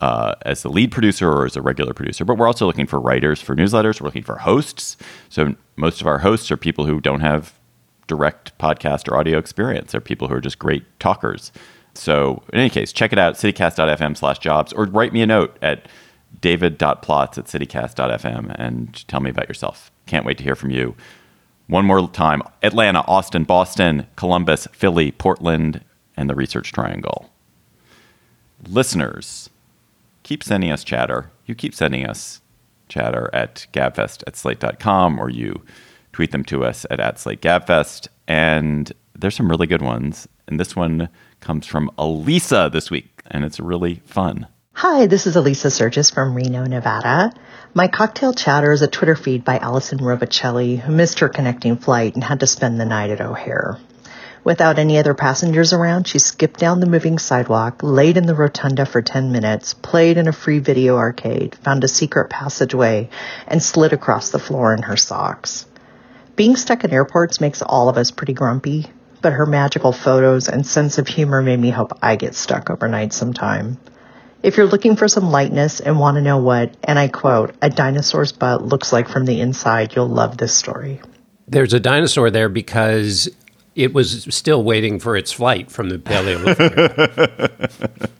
[0.00, 2.24] uh, as the lead producer or as a regular producer.
[2.24, 4.00] But we're also looking for writers for newsletters.
[4.00, 4.96] We're looking for hosts.
[5.28, 7.58] So most of our hosts are people who don't have
[8.06, 9.92] direct podcast or audio experience.
[9.92, 11.52] They're people who are just great talkers.
[11.94, 15.56] So in any case, check it out, citycast.fm slash jobs, or write me a note
[15.62, 15.88] at
[16.40, 19.90] david.plotz at citycast.fm and tell me about yourself.
[20.06, 20.94] Can't wait to hear from you.
[21.66, 25.84] One more time Atlanta, Austin, Boston, Columbus, Philly, Portland,
[26.16, 27.30] and the Research Triangle.
[28.66, 29.50] Listeners,
[30.28, 31.30] keep sending us chatter.
[31.46, 32.42] You keep sending us
[32.90, 35.62] chatter at gabfest at slate.com or you
[36.12, 38.08] tweet them to us at, at slategabfest.
[38.26, 40.28] And there's some really good ones.
[40.46, 41.08] And this one
[41.40, 44.46] comes from Elisa this week, and it's really fun.
[44.74, 47.32] Hi, this is Elisa Surgis from Reno, Nevada.
[47.72, 52.14] My cocktail chatter is a Twitter feed by Allison Rovicelli, who missed her connecting flight
[52.14, 53.78] and had to spend the night at O'Hare.
[54.48, 58.86] Without any other passengers around, she skipped down the moving sidewalk, laid in the rotunda
[58.86, 63.10] for 10 minutes, played in a free video arcade, found a secret passageway,
[63.46, 65.66] and slid across the floor in her socks.
[66.34, 68.86] Being stuck in airports makes all of us pretty grumpy,
[69.20, 73.12] but her magical photos and sense of humor made me hope I get stuck overnight
[73.12, 73.76] sometime.
[74.42, 77.68] If you're looking for some lightness and want to know what, and I quote, a
[77.68, 81.02] dinosaur's butt looks like from the inside, you'll love this story.
[81.46, 83.28] There's a dinosaur there because
[83.78, 86.72] it was still waiting for its flight from the Paleolithic.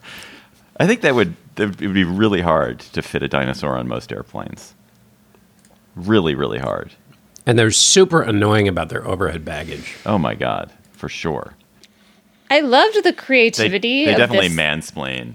[0.79, 4.13] I think that would that would be really hard to fit a dinosaur on most
[4.13, 4.73] airplanes.
[5.95, 6.93] Really, really hard.
[7.45, 9.97] And they're super annoying about their overhead baggage.
[10.05, 11.55] Oh my god, for sure.
[12.49, 14.05] I loved the creativity.
[14.05, 14.57] they of definitely this.
[14.57, 15.33] mansplain.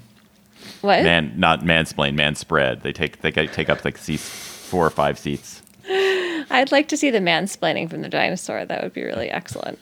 [0.80, 1.02] What?
[1.02, 2.80] Man, not mansplain, man spread.
[2.80, 5.60] They take they take up like seats, four or five seats.
[5.86, 8.64] I'd like to see the mansplaining from the dinosaur.
[8.64, 9.78] That would be really excellent.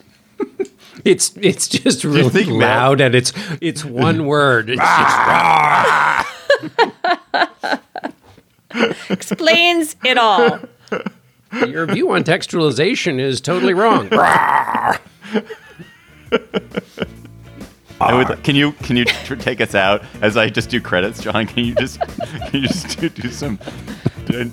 [1.04, 4.70] It's it's just really think Matt- loud and it's it's one word.
[4.70, 5.18] It's just
[9.10, 10.58] Explains it all.
[11.66, 14.08] your view on textualization is totally wrong.
[18.00, 18.42] I would.
[18.42, 21.46] Can you can you tr- take us out as I just do credits, John?
[21.46, 23.58] Can you just can you just do, do some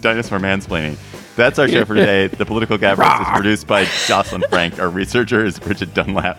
[0.01, 0.97] dinosaur mansplaining?
[1.39, 2.27] That's our show for today.
[2.39, 4.77] The Political Gabfest is produced by Jocelyn Frank.
[4.77, 6.37] Our researcher is Bridget Dunlap.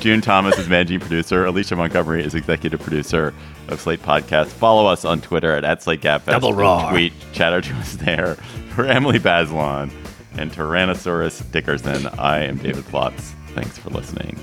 [0.00, 1.44] June Thomas is managing producer.
[1.44, 3.32] Alicia Montgomery is executive producer
[3.68, 4.48] of Slate Podcast.
[4.48, 6.26] Follow us on Twitter at, at Slate Gabfest.
[6.26, 6.90] Double roar.
[6.90, 8.34] Tweet, chatter to us there.
[8.74, 9.92] For Emily Bazelon
[10.36, 13.32] and Tyrannosaurus Dickerson, I am David Plotz.
[13.54, 14.36] Thanks for listening.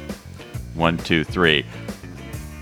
[0.75, 1.65] One, two, three.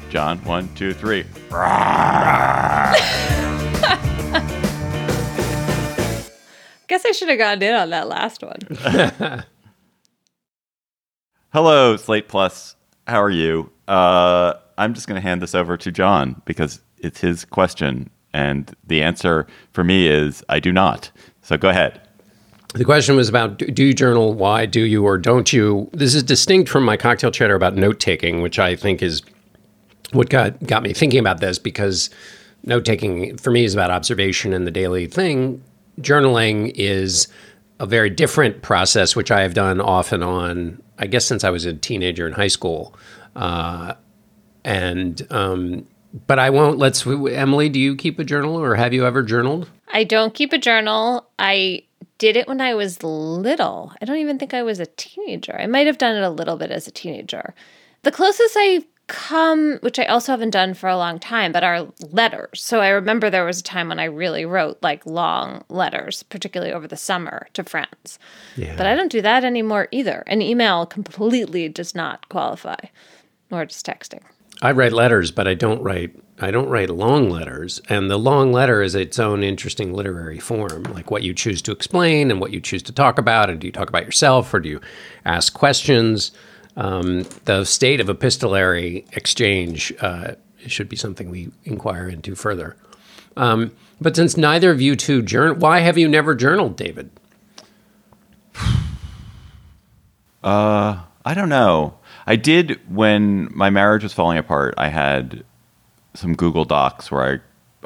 [0.10, 1.24] John, one, two, three.
[6.86, 9.44] I guess I should have gotten in on that last one.
[11.52, 12.76] Hello, Slate Plus.
[13.08, 13.72] How are you?
[13.88, 18.12] Uh, I'm just going to hand this over to John because it's his question.
[18.36, 21.10] And the answer for me is I do not.
[21.42, 22.02] So go ahead.
[22.76, 24.36] The question was about do do you journal?
[24.36, 25.90] Why do you or don't you?
[25.92, 29.24] This is distinct from my cocktail chatter about note taking, which I think is
[30.12, 32.12] what got got me thinking about this because
[32.64, 35.64] note taking for me is about observation and the daily thing.
[36.00, 37.28] Journaling is
[37.80, 40.82] a very different process, which I have done off and on.
[40.98, 42.96] I guess since I was a teenager in high school,
[43.36, 43.96] uh,
[44.64, 45.88] and um,
[46.28, 46.78] but I won't.
[46.78, 47.70] Let's Emily.
[47.70, 49.70] Do you keep a journal, or have you ever journaled?
[49.92, 51.28] I don't keep a journal.
[51.38, 51.84] I
[52.18, 53.92] did it when I was little.
[54.02, 55.56] I don't even think I was a teenager.
[55.60, 57.54] I might have done it a little bit as a teenager.
[58.04, 61.88] The closest I've come, which I also haven't done for a long time, but are
[62.12, 62.64] letters.
[62.64, 66.74] So I remember there was a time when I really wrote like long letters, particularly
[66.74, 68.20] over the summer to friends.
[68.56, 68.76] Yeah.
[68.76, 70.24] But I don't do that anymore either.
[70.28, 72.80] An email completely does not qualify,
[73.52, 74.24] nor does texting.
[74.62, 77.80] I write letters, but I don't write I don't write long letters.
[77.88, 81.72] And the long letter is its own interesting literary form, like what you choose to
[81.72, 83.50] explain and what you choose to talk about.
[83.50, 84.82] And do you talk about yourself or do you
[85.24, 86.32] ask questions?
[86.78, 90.36] Um, the state of epistolary exchange uh,
[90.68, 92.76] should be something we inquire into further.
[93.38, 93.72] Um,
[94.02, 97.10] but since neither of you two journal, why have you never journaled, David?
[100.44, 101.98] Uh, I don't know.
[102.28, 104.76] I did when my marriage was falling apart.
[104.78, 105.44] I had
[106.14, 107.40] some Google Docs where I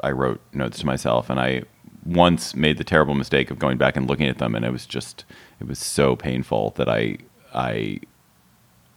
[0.06, 1.62] I wrote notes to myself, and I
[2.04, 4.86] once made the terrible mistake of going back and looking at them, and it was
[4.86, 5.24] just
[5.58, 7.18] it was so painful that I
[7.54, 8.00] I.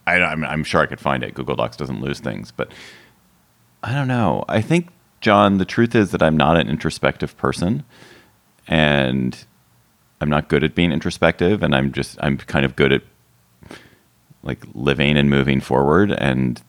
[0.06, 1.34] I, I'm, I'm sure I could find it.
[1.34, 2.72] Google Docs doesn't lose things, but
[3.82, 4.44] I don't know.
[4.48, 4.88] I think,
[5.20, 7.84] John, the truth is that I'm not an introspective person,
[8.66, 9.36] and
[10.20, 13.02] I'm not good at being introspective, and I'm just I'm kind of good at
[14.42, 16.62] like living and moving forward and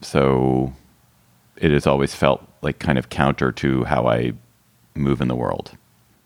[0.00, 0.72] so
[1.56, 4.32] it has always felt like kind of counter to how I
[4.94, 5.72] move in the world.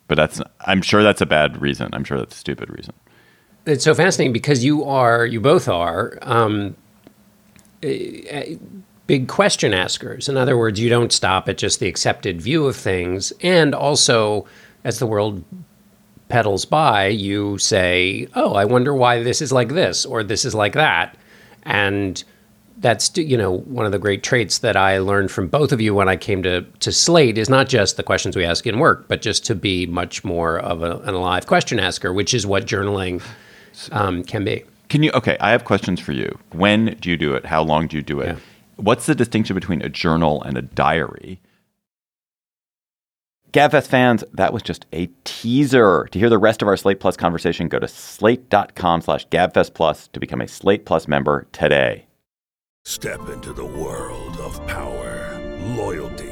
[0.09, 1.89] But that's I'm sure that's a bad reason.
[1.93, 2.95] I'm sure that's a stupid reason.
[3.65, 6.77] It's so fascinating because you are, you both are, um,
[7.81, 10.29] big question askers.
[10.29, 13.33] In other words, you don't stop at just the accepted view of things.
[13.41, 14.47] And also,
[14.85, 15.45] as the world
[16.29, 20.55] pedals by, you say, oh, I wonder why this is like this or this is
[20.55, 21.17] like that.
[21.65, 22.23] And
[22.79, 25.95] that's you know one of the great traits that I learned from both of you
[25.95, 29.07] when I came to to Slate is not just the questions we ask in work,
[29.09, 32.67] but just to be much more of a, an alive question asker, which is what
[32.67, 33.23] journaling
[33.93, 34.65] um, can be.
[34.89, 35.11] Can you?
[35.13, 36.39] Okay, I have questions for you.
[36.53, 37.47] When do you do it?
[37.47, 38.27] How long do you do it?
[38.27, 38.37] Yeah.
[38.77, 41.41] What's the distinction between a journal and a diary?
[43.53, 46.09] GabFest fans, that was just a teaser.
[46.11, 50.09] To hear the rest of our Slate Plus conversation, go to slate.com slash GabFest Plus
[50.09, 52.07] to become a Slate Plus member today.
[52.87, 55.39] Step into the world of power,
[55.77, 56.32] loyalty,